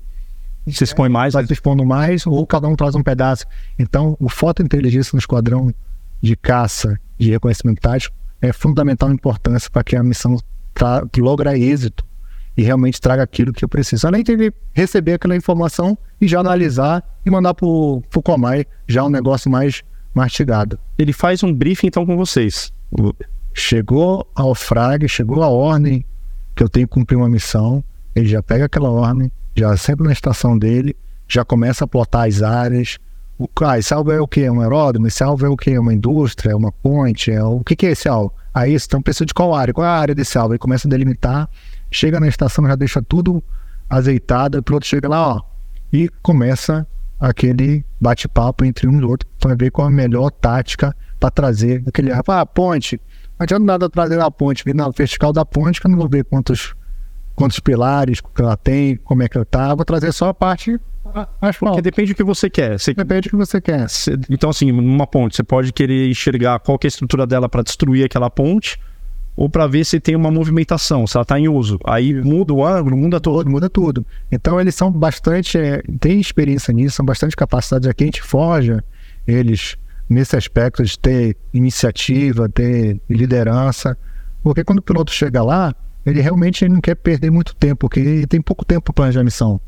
[0.68, 3.46] se expõe mais, vai se expondo mais, ou cada um traz um pedaço.
[3.78, 5.74] Então, o fotointeligência no esquadrão
[6.22, 10.38] de caça de reconhecimento tático é fundamental importância para que a missão
[11.18, 12.06] logre êxito
[12.56, 14.08] e realmente traga aquilo que eu preciso.
[14.08, 19.10] Além de receber aquela informação e já analisar e mandar para o Comai já um
[19.10, 20.80] negócio mais mastigado.
[20.98, 22.72] Ele faz um briefing então com vocês.
[23.54, 26.06] Chegou ao frag, chegou a ordem
[26.56, 27.84] que eu tenho que cumprir uma missão,
[28.16, 30.96] ele já pega aquela ordem, já sempre na estação dele,
[31.28, 32.98] já começa a plotar as áreas.
[33.38, 34.42] O, ah, esse alvo é o que?
[34.42, 35.08] É um aeródromo?
[35.08, 35.72] Esse alvo é o que?
[35.72, 36.52] É uma indústria?
[36.52, 37.32] É uma ponte?
[37.32, 38.34] É, o que, que é esse alvo?
[38.54, 39.74] Aí, então, precisa de qual área?
[39.74, 40.54] Qual é a área desse alvo?
[40.54, 41.50] Ele começa a delimitar,
[41.90, 43.44] chega na estação, já deixa tudo
[43.90, 45.42] azeitado, o piloto chega lá, ó,
[45.92, 46.88] e começa
[47.20, 52.12] aquele bate-papo entre um e outro para ver qual a melhor tática para trazer aquele
[52.12, 53.00] ah, ponte.
[53.44, 56.08] Não adianta nada trazer a ponte, vir na vertical da ponte, que eu não vou
[56.08, 56.74] ver quantos
[57.36, 59.76] quantos pilares que ela tem, como é que ela tá.
[59.76, 60.80] Vou trazer só a parte
[61.42, 62.80] mais Porque depende do que você quer.
[62.80, 62.94] Você...
[62.94, 63.86] Depende do que você quer.
[64.30, 68.06] Então, assim, numa ponte, você pode querer enxergar qual é a estrutura dela para destruir
[68.06, 68.80] aquela ponte
[69.36, 71.78] ou para ver se tem uma movimentação, se ela está em uso.
[71.84, 73.50] Aí muda o ângulo, muda tudo.
[73.50, 74.06] Muda tudo.
[74.32, 77.90] Então, eles são bastante, é, têm experiência nisso, são bastante capacitados.
[77.90, 78.82] Aqui a gente forja
[79.28, 79.76] eles
[80.10, 83.98] nesse aspecto de ter iniciativa, ter liderança.
[84.42, 85.74] Porque quando o piloto chega lá,
[86.06, 89.24] ele realmente não quer perder muito tempo, porque ele tem pouco tempo para planejar a
[89.24, 89.60] missão.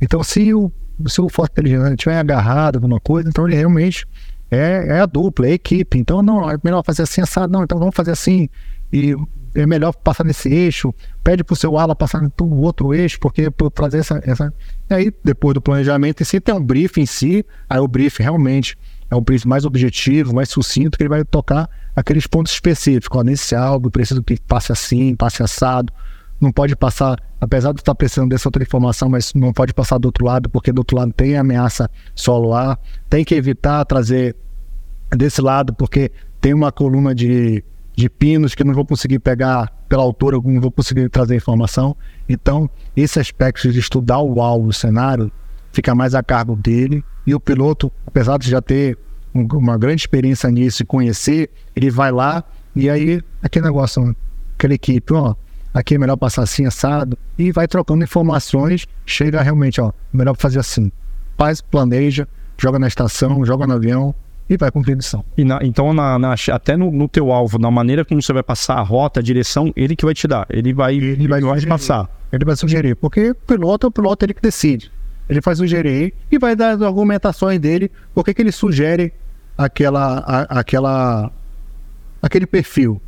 [0.00, 0.72] Então, se o,
[1.06, 4.06] se o Forte Inteligente estiver agarrado alguma coisa, então ele realmente
[4.50, 5.98] é, é a dupla, é a equipe.
[5.98, 8.48] Então, não, é melhor fazer assim, assado, não, então vamos fazer assim.
[8.92, 9.14] E
[9.54, 10.92] é melhor passar nesse eixo,
[11.22, 14.52] pede para o seu ala passar no outro eixo, porque para fazer essa, essa.
[14.90, 18.24] E aí, depois do planejamento, e se tem um briefing em si, aí o briefing
[18.24, 18.76] realmente
[19.14, 23.18] é um briefing mais objetivo, mais sucinto, que ele vai tocar aqueles pontos específicos.
[23.18, 25.92] Ó, nesse álbum, preciso que passe assim, passe assado.
[26.40, 30.06] Não pode passar, apesar de estar precisando dessa outra informação, mas não pode passar do
[30.06, 32.78] outro lado, porque do outro lado tem ameaça solo-ar.
[33.08, 34.36] Tem que evitar trazer
[35.10, 36.10] desse lado, porque
[36.40, 37.64] tem uma coluna de
[37.96, 41.96] de pinos que não vou conseguir pegar pela altura, não vou conseguir trazer informação.
[42.28, 45.30] Então, esse aspecto de estudar o alvo, o cenário,
[45.74, 47.04] fica mais a cargo dele.
[47.26, 48.96] E o piloto, apesar de já ter
[49.34, 52.44] um, uma grande experiência nisso e conhecer, ele vai lá
[52.74, 54.14] e aí aquele negócio,
[54.56, 55.34] aquela equipe, ó,
[55.72, 60.58] aqui é melhor passar assim, assado, e vai trocando informações, chega realmente, ó, melhor fazer
[60.58, 60.90] assim.
[61.36, 62.26] Faz, planeja,
[62.58, 64.14] joga na estação, joga no avião,
[64.48, 65.24] e vai cumprir missão.
[65.36, 68.42] E na, então, na, na, até no, no, teu alvo, na maneira como você vai
[68.42, 70.46] passar a rota, a direção, ele que vai te dar.
[70.50, 72.10] Ele vai, ele vai, vai passar.
[72.30, 72.94] Ele vai sugerir.
[72.94, 74.92] Porque o piloto é o piloto ele que decide.
[75.28, 79.12] Ele faz sugerir e vai dar as argumentações dele, por que ele sugere
[79.56, 81.32] aquela, a, aquela,
[82.20, 83.00] aquele perfil.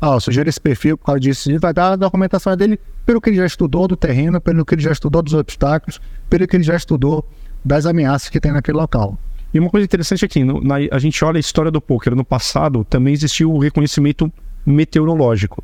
[0.00, 1.50] Ah, eu sugiro esse perfil por causa disso.
[1.50, 4.74] Ele vai dar a argumentação dele pelo que ele já estudou do terreno, pelo que
[4.74, 7.28] ele já estudou dos obstáculos, pelo que ele já estudou
[7.64, 9.18] das ameaças que tem naquele local.
[9.52, 12.14] E uma coisa interessante aqui, no, na, a gente olha a história do poker.
[12.14, 14.32] No passado também existiu o reconhecimento
[14.64, 15.62] meteorológico.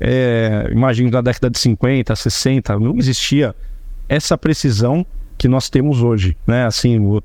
[0.00, 3.54] É, imagino na década de 50, 60, não existia
[4.08, 5.04] essa precisão
[5.36, 6.66] que nós temos hoje, né?
[6.66, 7.22] Assim, o,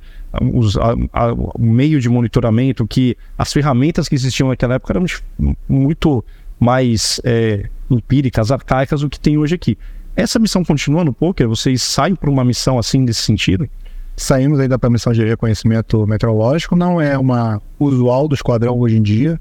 [0.53, 5.05] os, a, a, o meio de monitoramento, que as ferramentas que existiam naquela época eram
[5.68, 6.24] muito
[6.60, 9.78] mais é, empíricas, arcaicas do que tem hoje aqui.
[10.16, 11.47] Essa missão continua no poker?
[11.47, 13.70] Vocês saem para uma missão assim nesse sentido?
[14.18, 19.01] Saímos aí da permissão de reconhecimento meteorológico, não é uma usual do esquadrão hoje em
[19.01, 19.39] dia,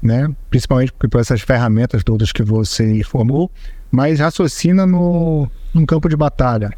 [0.00, 0.32] né?
[0.48, 3.50] principalmente por essas ferramentas todas que você informou,
[3.90, 6.70] mas raciocina no, no campo de batalha.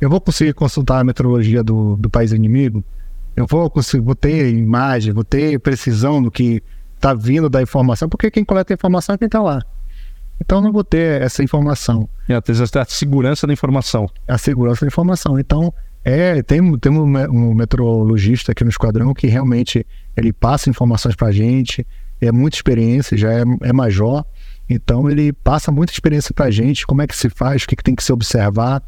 [0.00, 2.84] Eu vou conseguir consultar a meteorologia do, do país inimigo?
[3.34, 6.62] Eu vou, conseguir, vou ter imagem, vou ter precisão do que
[6.94, 9.62] está vindo da informação, porque quem coleta a informação é quem está lá.
[10.40, 12.08] Então não vou ter essa informação.
[12.28, 14.08] É, a segurança da informação.
[14.26, 15.38] A segurança da informação.
[15.38, 15.72] Então,
[16.04, 19.84] é, tem, tem um, um meteorologista aqui no esquadrão que realmente
[20.16, 21.86] ele passa informações para a gente,
[22.20, 24.24] é muita experiência, já é, é major,
[24.68, 27.76] então ele passa muita experiência para a gente, como é que se faz, o que,
[27.76, 28.82] que tem que se observar,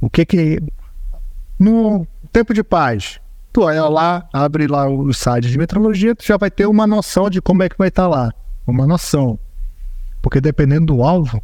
[0.00, 0.62] o que que...
[1.58, 3.20] No tempo de paz,
[3.52, 7.28] tu olha lá, abre lá o site de meteorologia, tu já vai ter uma noção
[7.28, 8.32] de como é que vai estar tá lá,
[8.66, 9.38] uma noção.
[10.22, 11.42] Porque dependendo do alvo,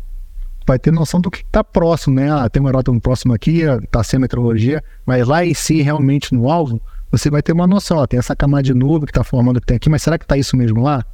[0.66, 2.30] vai ter noção do que está próximo, né?
[2.30, 6.50] Ah, tem um aeródromo próximo aqui, está sem meteorologia, mas lá em si, realmente no
[6.50, 6.80] alvo,
[7.11, 7.98] você vai ter uma noção.
[7.98, 10.24] Ó, tem essa camada de nuvem que está formando que tem aqui, mas será que
[10.24, 11.05] está isso mesmo lá?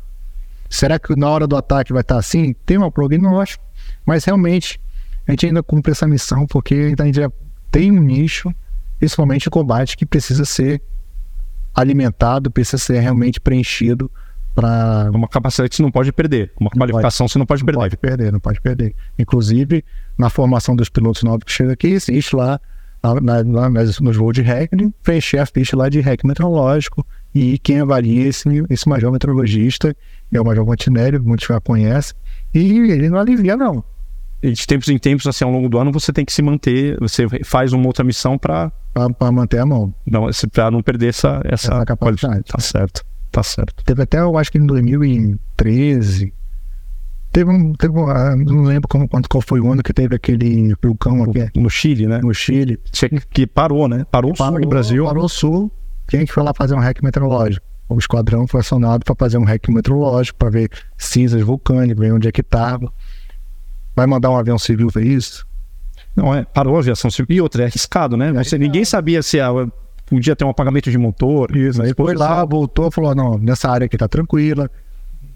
[0.68, 2.54] Será que na hora do ataque vai estar tá assim?
[2.64, 3.64] Tem uma prognóstico,
[4.06, 4.80] mas realmente
[5.30, 7.30] a gente ainda cumpre essa missão porque a gente já
[7.70, 8.52] tem um nicho,
[8.98, 10.82] principalmente o combate, que precisa ser
[11.72, 14.10] alimentado, precisa ser realmente preenchido
[14.54, 17.78] para uma capacidade que você não pode perder, uma qualificação pode, você não pode perder.
[17.78, 18.94] Não pode perder, não pode perder.
[19.16, 19.84] Inclusive,
[20.18, 22.60] na formação dos pilotos novos que chegam aqui, existe lá,
[23.22, 24.70] na, na, nos voos de REC,
[25.04, 29.96] preencher a ficha lá de REC meteorológico e quem avalia esse, esse major meteorologista
[30.32, 32.16] é o Major Montenegro, muitos já conhecem,
[32.52, 33.84] e ele não alivia não.
[34.42, 37.26] De tempos em tempos, assim, ao longo do ano, você tem que se manter, você
[37.44, 38.72] faz uma outra missão para...
[39.18, 39.94] Para manter a mão.
[40.52, 42.44] Para não perder essa, essa, essa capacidade.
[42.44, 43.04] Tá certo.
[43.30, 43.84] Tá certo.
[43.84, 46.32] Teve até, eu acho que em 2013.
[47.32, 47.72] Teve um.
[47.74, 51.48] Teve um ah, não lembro como, qual foi o ano que teve aquele vulcão aqui.
[51.54, 52.20] No Chile, né?
[52.22, 52.78] No Chile.
[53.32, 54.04] Que parou, né?
[54.10, 55.04] Parou, o sul do Brasil.
[55.04, 55.70] Parou o sul.
[56.08, 57.64] Quem é que foi lá fazer um REC meteorológico?
[57.88, 62.26] O esquadrão foi acionado para fazer um REC meteorológico, para ver cinzas vulcânicas, ver onde
[62.26, 62.92] é que estava.
[64.00, 65.46] Vai mandar um avião civil ver isso?
[66.16, 67.36] Não, é, parou a aviação civil.
[67.36, 68.32] E outra, é arriscado, né?
[68.32, 69.50] Você, ninguém sabia se a,
[70.06, 71.54] podia ter um apagamento de motor.
[71.54, 74.70] Isso, aí foi lá, voltou, falou: não, nessa área aqui tá tranquila.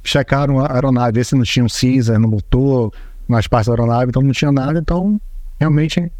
[0.03, 2.91] Checaram a aeronave, ver se não tinha um cinza no motor,
[3.29, 4.79] nas partes da aeronave, então não tinha nada.
[4.79, 5.21] Então,
[5.61, 6.11] realmente,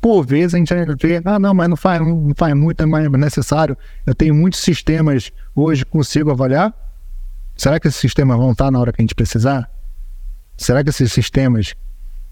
[0.00, 0.72] por vezes a gente
[1.02, 3.76] vê, ah, não, mas não faz, não faz muito, é mais necessário.
[4.06, 6.72] Eu tenho muitos sistemas hoje, consigo avaliar.
[7.56, 9.68] Será que esses sistemas vão estar na hora que a gente precisar?
[10.56, 11.74] Será que esses sistemas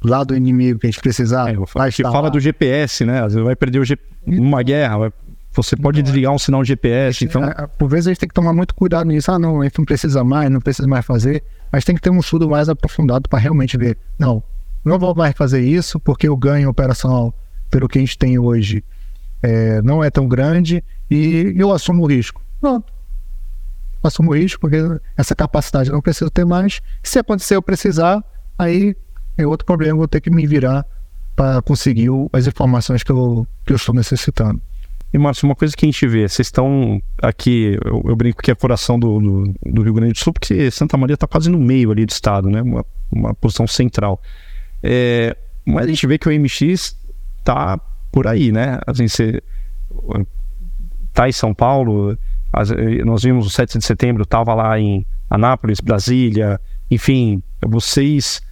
[0.05, 1.49] lá do inimigo que a gente precisar.
[1.49, 2.29] É, a gente fala lá.
[2.29, 3.21] do GPS, né?
[3.21, 3.97] Às vezes vai perder o G...
[4.27, 5.13] uma guerra, vai
[5.55, 6.03] você pode é.
[6.03, 7.25] desligar um sinal GPS.
[7.25, 7.43] Então...
[7.79, 9.31] Por vezes a gente tem que tomar muito cuidado nisso.
[9.31, 11.45] Ah, não, a gente não precisa mais, não precisa mais fazer.
[11.71, 13.99] Mas tem que ter um estudo mais aprofundado para realmente ver.
[14.19, 14.43] Não,
[14.85, 17.35] não vou mais fazer isso porque o ganho operacional
[17.71, 18.83] pelo que a gente tem hoje
[19.43, 22.43] é, não é tão grande e eu assumo o risco.
[22.61, 22.93] Pronto.
[24.07, 24.79] Assumo risco porque
[25.17, 26.81] essa capacidade eu não preciso ter mais.
[27.03, 28.23] Se acontecer eu precisar,
[28.59, 28.97] aí
[29.37, 30.85] é outro problema, vou ter que me virar
[31.35, 34.61] para conseguir as informações que eu, que eu estou necessitando.
[35.13, 38.51] E, Márcio, uma coisa que a gente vê, vocês estão aqui, eu, eu, brinco que
[38.51, 41.59] é coração do, do, do, Rio Grande do Sul, porque Santa Maria está quase no
[41.59, 42.63] meio ali do estado, né?
[42.63, 44.23] Uma, uma posição central.
[44.83, 45.37] É,
[45.67, 46.97] mas a gente vê que o MX
[47.39, 47.79] está
[48.11, 48.79] por aí, né?
[48.87, 49.43] Assim, você
[51.13, 52.17] tá em São Paulo,
[52.53, 52.71] as,
[53.05, 58.43] nós vimos o 7 de setembro, estava lá em Anápolis, Brasília, enfim, vocês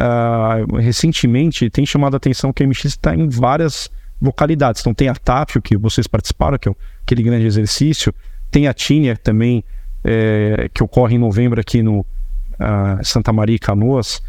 [0.00, 3.90] uh, recentemente têm chamado a atenção que o MX está em várias
[4.20, 4.80] localidades.
[4.80, 8.14] Então tem a TAPIO, que vocês participaram, que é aquele grande exercício,
[8.50, 9.62] tem a TINIA também,
[10.02, 12.06] é, que ocorre em novembro aqui no uh,
[13.02, 14.22] Santa Maria e Canoas.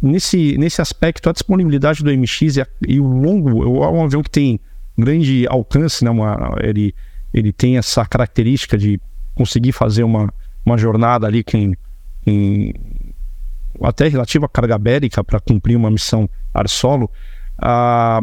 [0.00, 4.22] Nesse, nesse aspecto, a disponibilidade do MX e, a, e o longo, é um avião
[4.22, 4.58] que tem
[4.98, 6.92] grande alcance, né, uma, ele,
[7.32, 9.00] ele tem essa característica de
[9.34, 10.32] conseguir fazer uma,
[10.64, 11.72] uma jornada ali com,
[13.82, 17.10] até relativa carga bélica para cumprir uma missão ar solo
[17.58, 18.20] ah,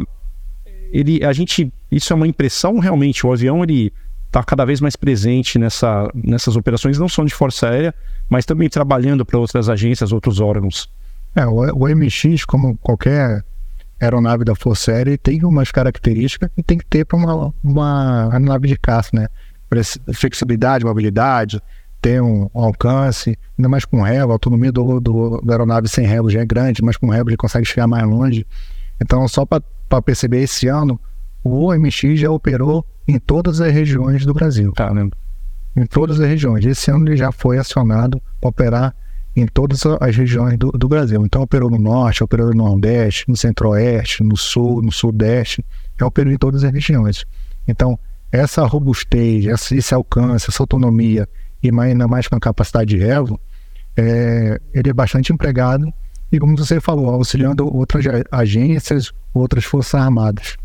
[0.92, 3.26] ele, a gente, isso é uma impressão realmente.
[3.26, 3.92] O avião ele
[4.26, 7.94] está cada vez mais presente nessa, nessas operações, não só de força aérea,
[8.28, 10.90] mas também trabalhando para outras agências, outros órgãos.
[11.34, 13.44] É, o, o MX, como qualquer
[14.00, 18.68] aeronave da Força Aérea, tem umas características que tem que ter para uma, uma aeronave
[18.68, 19.28] de caça, né?
[20.12, 21.62] Flexibilidade, mobilidade,
[22.00, 26.06] ter um, um, alcance, ainda mais com relo, a autonomia do, do, da aeronave sem
[26.06, 28.46] relo já é grande, mas com relo ele consegue chegar mais longe.
[29.00, 30.98] Então, só para perceber, esse ano,
[31.44, 34.72] o OMX já operou em todas as regiões do Brasil.
[34.72, 35.16] Caramba.
[35.76, 36.64] Em todas as regiões.
[36.64, 38.96] Esse ano ele já foi acionado para operar
[39.36, 41.24] em todas as regiões do, do, Brasil.
[41.24, 45.64] Então, operou no Norte, operou no Nordeste, no Centro-Oeste, no Sul, no Sudeste.
[45.98, 47.24] Já operou em todas as regiões.
[47.66, 47.98] Então,
[48.32, 51.28] essa robustez, esse alcance, essa autonomia
[51.62, 53.38] e ainda mais com a capacidade de revo,
[53.96, 55.92] é, ele é bastante empregado
[56.32, 60.56] e, como você falou, auxiliando outras agências, outras forças armadas.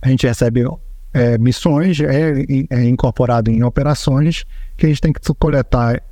[0.00, 0.64] A gente recebe
[1.12, 4.44] é, missões, é, é, incorporado em operações,
[4.76, 6.02] que a gente tem que coletar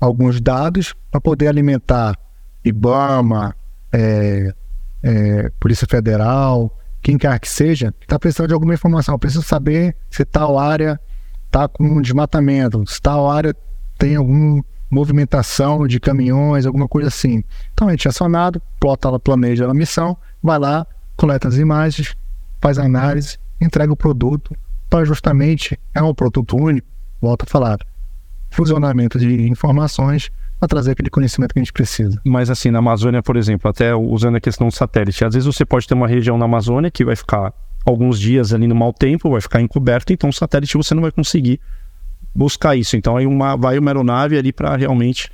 [0.00, 2.16] alguns dados para poder alimentar
[2.64, 3.54] IBAMA,
[3.92, 4.52] é,
[5.02, 9.14] é, Polícia Federal, quem quer que seja, está precisando de alguma informação.
[9.14, 11.00] Eu preciso saber se tal área
[11.46, 13.54] está com desmatamento, se tal área
[13.96, 17.44] tem algum movimentação de caminhões, alguma coisa assim.
[17.72, 20.86] Então a gente é acionado, plota, planeja a missão, vai lá,
[21.16, 22.16] coleta as imagens,
[22.60, 24.54] faz a análise, entrega o produto
[24.88, 26.86] para justamente é um produto único,
[27.20, 27.78] volta a falar,
[28.50, 32.20] fusionamento de informações para trazer aquele conhecimento que a gente precisa.
[32.24, 35.64] Mas assim, na Amazônia, por exemplo, até usando a questão do satélite, às vezes você
[35.64, 37.52] pode ter uma região na Amazônia que vai ficar
[37.84, 41.12] alguns dias ali no mau tempo, vai ficar encoberto, então o satélite você não vai
[41.12, 41.60] conseguir
[42.34, 42.96] buscar isso.
[42.96, 45.30] Então aí uma, vai uma aeronave ali para realmente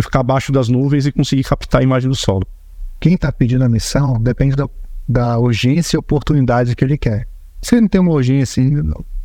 [0.00, 2.46] ficar abaixo das nuvens e conseguir captar a imagem do solo.
[3.00, 4.68] Quem está pedindo a missão depende da,
[5.08, 7.28] da urgência e oportunidade que ele quer.
[7.62, 8.62] Se ele não tem uma urgência,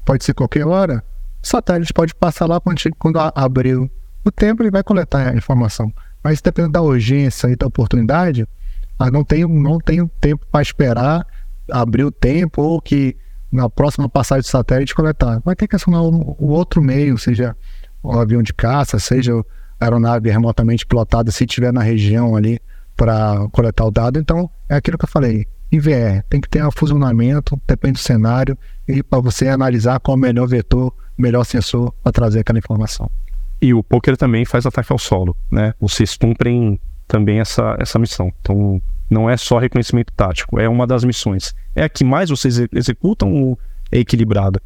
[0.06, 1.04] pode ser qualquer hora,
[1.42, 5.92] satélite pode passar lá quando, quando abrir o tempo, ele vai coletar a informação.
[6.24, 8.48] Mas dependendo da urgência e da oportunidade,
[8.98, 11.26] ah, não tenho, não tenho tempo para esperar
[11.72, 13.16] abrir o tempo ou que
[13.52, 15.42] na próxima passagem de satélite coletar.
[15.44, 17.56] Vai ter que acionar o, o outro meio, seja
[18.04, 19.34] o avião de caça, seja
[19.80, 22.60] aeronave remotamente pilotada, se estiver na região ali
[22.96, 24.20] para coletar o dado.
[24.20, 25.48] Então, é aquilo que eu falei.
[25.72, 30.18] IVR, tem que ter um fusionamento, depende do cenário, e para você analisar qual é
[30.18, 33.10] o melhor vetor, melhor sensor para trazer aquela informação.
[33.62, 35.74] E o poker também faz ataque ao solo, né?
[35.80, 38.32] Vocês cumprem também essa, essa missão.
[38.40, 41.54] Então, não é só reconhecimento tático, é uma das missões.
[41.76, 43.60] É a que mais vocês executam ou
[43.92, 44.62] é equilibrado?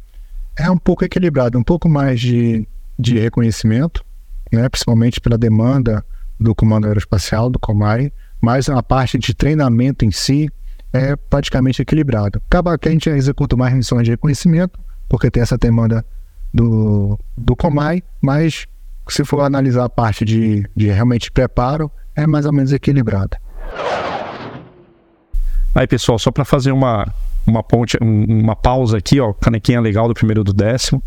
[0.56, 4.04] É um pouco equilibrado, um pouco mais de, de reconhecimento,
[4.52, 6.04] né, principalmente pela demanda
[6.38, 10.48] do Comando Aeroespacial, do Comai, mas a parte de treinamento em si
[10.92, 12.40] é praticamente equilibrado.
[12.46, 14.78] Acaba que a gente executa mais missões de reconhecimento,
[15.08, 16.04] porque tem essa demanda
[16.54, 18.66] do, do Comai, mas
[19.08, 23.38] se for analisar a parte de, de realmente preparo, é mais ou menos equilibrada.
[25.74, 27.12] Aí, pessoal, só para fazer uma,
[27.44, 31.02] uma ponte, uma pausa aqui, ó, canequinha legal do primeiro do décimo.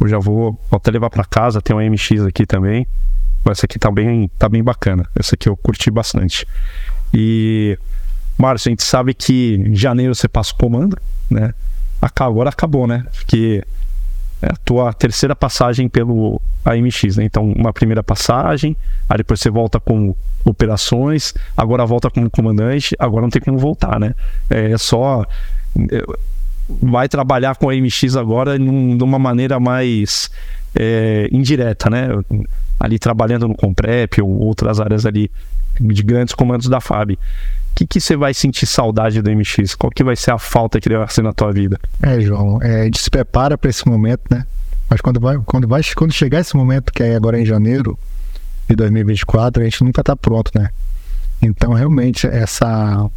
[0.00, 2.84] Eu já vou, vou até levar para casa, tem um MX aqui também.
[3.48, 5.08] Essa aqui tá bem, tá bem bacana.
[5.14, 6.44] Essa aqui eu curti bastante.
[7.14, 7.78] E
[8.36, 10.98] Márcio, a gente sabe que em janeiro você passa o comando,
[11.30, 11.54] né?
[12.00, 13.04] Agora acabou, né?
[13.12, 13.64] Porque
[14.40, 17.24] é a tua terceira passagem pelo AMX, né?
[17.24, 18.76] Então, uma primeira passagem,
[19.08, 20.14] aí depois você volta com
[20.44, 24.14] operações, agora volta como comandante, agora não tem como voltar, né?
[24.48, 25.24] É só.
[26.80, 27.74] vai trabalhar com a
[28.20, 30.30] agora num, de uma maneira mais
[30.74, 32.08] é, indireta, né?
[32.78, 35.30] Ali trabalhando no Comprep ou outras áreas ali
[35.80, 37.18] de grandes comandos da FAB.
[37.74, 39.74] Que, que você vai sentir saudade do MX?
[39.76, 41.78] Qual que vai ser a falta que ele vai ser na tua vida?
[42.02, 44.44] É, João, é, a gente se prepara para esse momento, né?
[44.90, 47.98] Mas quando vai, quando vai, quando chegar esse momento que é agora em janeiro
[48.68, 50.70] de 2024, a gente nunca está pronto, né?
[51.40, 53.08] Então, realmente, essa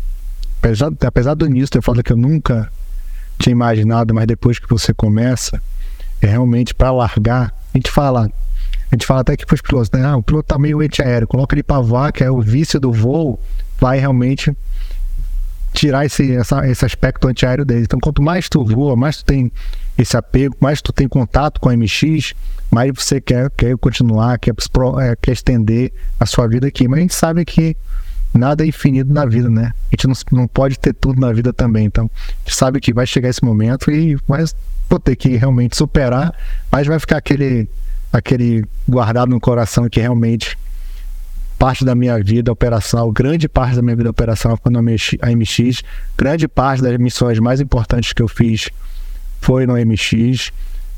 [0.61, 2.71] apesar, apesar do início eu falo que eu nunca
[3.39, 5.61] tinha imaginado, mas depois que você começa,
[6.21, 7.53] é realmente para largar.
[7.73, 8.31] A gente fala,
[8.91, 10.05] a gente fala até que para os pilotos, né?
[10.05, 12.91] Ah, o piloto tá meio antiaéreo, coloca ele para voar, que é o vício do
[12.91, 13.39] voo,
[13.79, 14.55] vai realmente
[15.73, 17.83] tirar esse, essa, esse aspecto antiaéreo dele.
[17.83, 19.49] Então, quanto mais tu voa, mais tu tem
[19.97, 22.33] esse apego, mais tu tem contato com a MX,
[22.69, 26.85] mais você quer, quer continuar, quer, é, quer estender a sua vida aqui.
[26.87, 27.77] Mas a gente sabe que
[28.33, 29.73] nada é infinito na vida, né?
[29.91, 31.85] A gente não, não pode ter tudo na vida também.
[31.85, 34.43] Então, a gente sabe que vai chegar esse momento e vai
[35.05, 36.33] ter que realmente superar,
[36.69, 37.69] mas vai ficar aquele,
[38.11, 40.57] aquele guardado no coração que realmente
[41.57, 45.83] parte da minha vida operacional, grande parte da minha vida operacional foi no MX,
[46.17, 48.69] grande parte das missões mais importantes que eu fiz
[49.39, 50.51] foi no MX.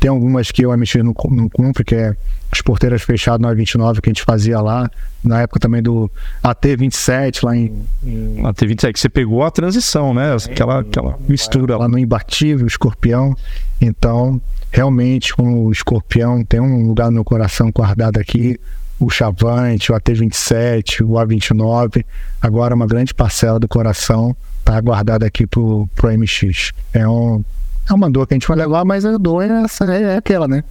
[0.04, 2.14] Tem algumas que o MX não, não cumpre, que é
[2.52, 4.92] as porteiras fechadas no A29 que a gente fazia lá,
[5.24, 6.12] na época também do
[6.44, 7.86] AT27 lá em.
[8.04, 8.44] em...
[8.44, 10.36] AT27, que você pegou a transição, né?
[10.36, 11.78] Aquela, aquela mistura.
[11.78, 13.34] Lá no Imbatível, Escorpião.
[13.80, 14.42] Então,
[14.74, 18.60] realmente, com o Escorpião tem um lugar no meu coração guardado aqui.
[19.00, 22.04] O Chavante, o AT27, o A29.
[22.42, 26.74] Agora, uma grande parcela do coração está guardada aqui pro, pro MX.
[26.92, 27.42] É um
[27.90, 30.48] é uma dor que a gente vai levar, mas a dor é, essa, é, aquela,
[30.48, 30.64] né?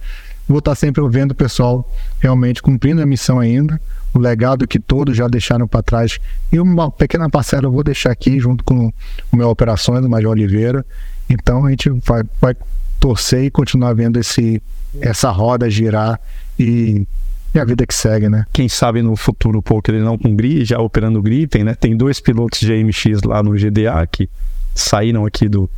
[0.47, 1.89] Vou estar sempre vendo o pessoal
[2.19, 3.79] realmente cumprindo a missão ainda,
[4.13, 6.19] o legado que todos já deixaram para trás.
[6.51, 8.91] E uma pequena parcela eu vou deixar aqui junto com
[9.31, 10.85] o meu operações do Major Oliveira.
[11.29, 12.55] Então a gente vai, vai
[12.99, 14.61] torcer e continuar vendo esse,
[14.99, 16.19] essa roda girar
[16.59, 17.07] e,
[17.55, 18.45] e a vida que segue, né?
[18.51, 21.73] Quem sabe no futuro, pô, que ele não com GRI, já operando o Gripen, né?
[21.73, 24.29] Tem dois pilotos de AMX lá no GDA que
[24.75, 25.69] saíram aqui do,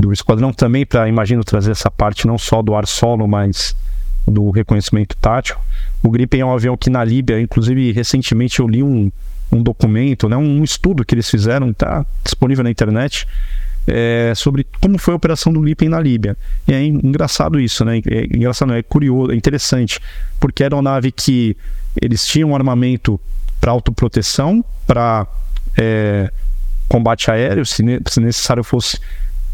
[0.00, 3.76] do esquadrão também para, imagino, trazer essa parte não só do ar solo, mas
[4.26, 5.60] do reconhecimento tático.
[6.02, 9.10] O Gripen é um avião que na Líbia, inclusive recentemente eu li um,
[9.52, 13.26] um documento, né, um estudo que eles fizeram, está disponível na internet,
[13.86, 16.36] é, sobre como foi a operação do Gripen na Líbia.
[16.66, 18.00] E é engraçado isso, né?
[18.06, 19.98] É engraçado, é curioso, é interessante,
[20.38, 21.56] porque era uma nave que
[22.00, 23.18] eles tinham um armamento
[23.60, 25.26] para autoproteção, para
[25.76, 26.30] é,
[26.88, 28.98] combate aéreo, se, se necessário fosse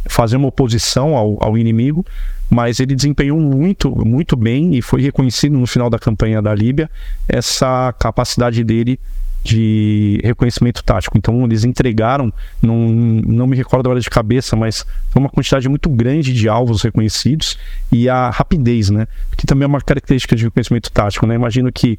[0.09, 2.05] fazer uma oposição ao, ao inimigo,
[2.51, 6.91] mas ele desempenhou muito, muito bem e foi reconhecido no final da campanha da Líbia
[7.29, 8.99] essa capacidade dele
[9.47, 11.17] de reconhecimento tático.
[11.17, 15.89] Então eles entregaram, não, não me recordo agora de cabeça, mas foi uma quantidade muito
[15.89, 17.57] grande de alvos reconhecidos
[17.93, 19.07] e a rapidez, né?
[19.37, 21.35] Que também é uma característica de reconhecimento tático, né?
[21.37, 21.99] Imagino que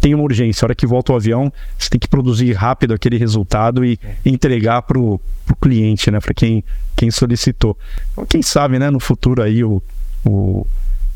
[0.00, 0.64] tem uma urgência.
[0.64, 4.82] A hora que volta o avião, você tem que produzir rápido aquele resultado e entregar
[4.82, 5.20] para o
[5.60, 6.20] cliente, né?
[6.20, 6.64] Para quem,
[6.96, 7.76] quem solicitou.
[8.12, 8.90] Então, quem sabe, né?
[8.90, 9.82] No futuro aí o,
[10.24, 10.66] o,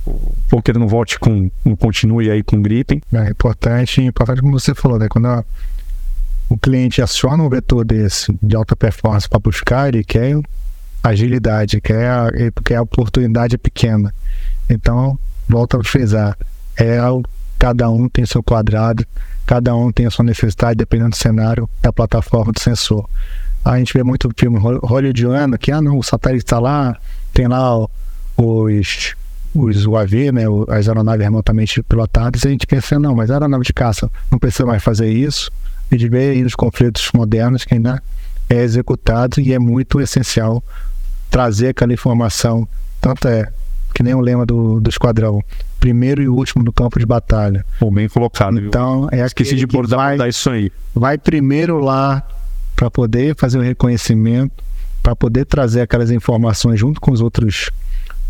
[0.06, 3.02] o poker não volte com, não continue aí com gripe.
[3.12, 5.08] É importante, importante como você falou, né?
[5.08, 5.44] Quando a,
[6.48, 10.38] o cliente aciona um vetor desse de alta performance para buscar, ele quer
[11.02, 12.30] agilidade, quer a,
[12.64, 14.14] quer a oportunidade pequena.
[14.68, 15.18] Então,
[15.48, 16.36] volta a frisar,
[16.76, 17.22] é o
[17.62, 19.06] cada um tem seu quadrado,
[19.46, 23.08] cada um tem a sua necessidade, dependendo do cenário da plataforma do sensor.
[23.64, 26.98] A gente vê muito filme hollywoodiano que, ah, não, o satélite está lá,
[27.32, 27.86] tem lá
[28.36, 29.14] os,
[29.54, 33.64] os UAV, né, as aeronaves remotamente pilotadas, e a gente pensa, não, mas a aeronave
[33.64, 35.48] de caça não precisa mais fazer isso.
[35.88, 38.02] A gente vê aí nos conflitos modernos que ainda
[38.50, 40.64] é executado e é muito essencial
[41.30, 42.66] trazer aquela informação,
[43.00, 43.48] tanto é
[43.94, 45.44] que nem o lema do, do esquadrão,
[45.82, 47.66] primeiro e último no campo de batalha.
[47.80, 48.56] Pô, bem colocado.
[48.60, 50.70] Então, é Esqueci de bordar vai, isso aí.
[50.94, 52.22] Vai primeiro lá
[52.76, 54.62] para poder fazer o reconhecimento,
[55.02, 57.68] para poder trazer aquelas informações junto com os outros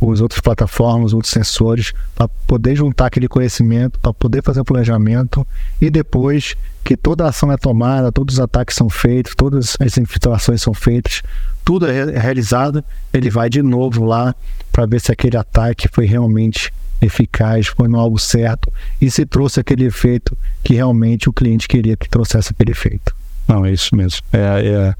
[0.00, 5.46] os outros plataformas, outros sensores, para poder juntar aquele conhecimento, para poder fazer o planejamento
[5.80, 9.96] e depois que toda a ação é tomada, todos os ataques são feitos, todas as
[9.98, 11.22] infiltrações são feitas,
[11.64, 12.82] tudo é realizado,
[13.12, 14.34] ele vai de novo lá
[14.72, 16.72] para ver se aquele ataque foi realmente
[17.03, 21.96] eficaz, foi no algo certo e se trouxe aquele efeito que realmente o cliente queria
[21.96, 23.14] que trouxesse aquele efeito.
[23.46, 24.22] Não, é isso mesmo.
[24.32, 24.94] É, é...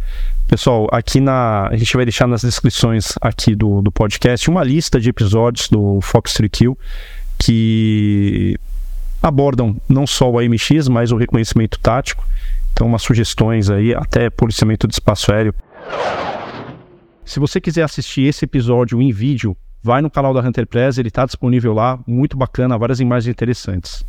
[0.49, 1.69] Pessoal, aqui na.
[1.69, 6.01] A gente vai deixar nas descrições aqui do, do podcast uma lista de episódios do
[6.03, 6.79] Fox 3 Kill
[7.39, 8.59] que
[9.23, 12.25] abordam não só o AMX, mas o reconhecimento tático.
[12.73, 15.55] Então, umas sugestões aí, até policiamento de espaço aéreo.
[17.25, 21.09] Se você quiser assistir esse episódio em vídeo, vai no canal da Hunter Press, ele
[21.09, 24.05] está disponível lá, muito bacana, várias imagens interessantes.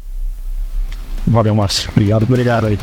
[1.26, 1.90] Valeu, Márcio.
[1.92, 2.24] Obrigado.
[2.24, 2.78] Obrigado aí.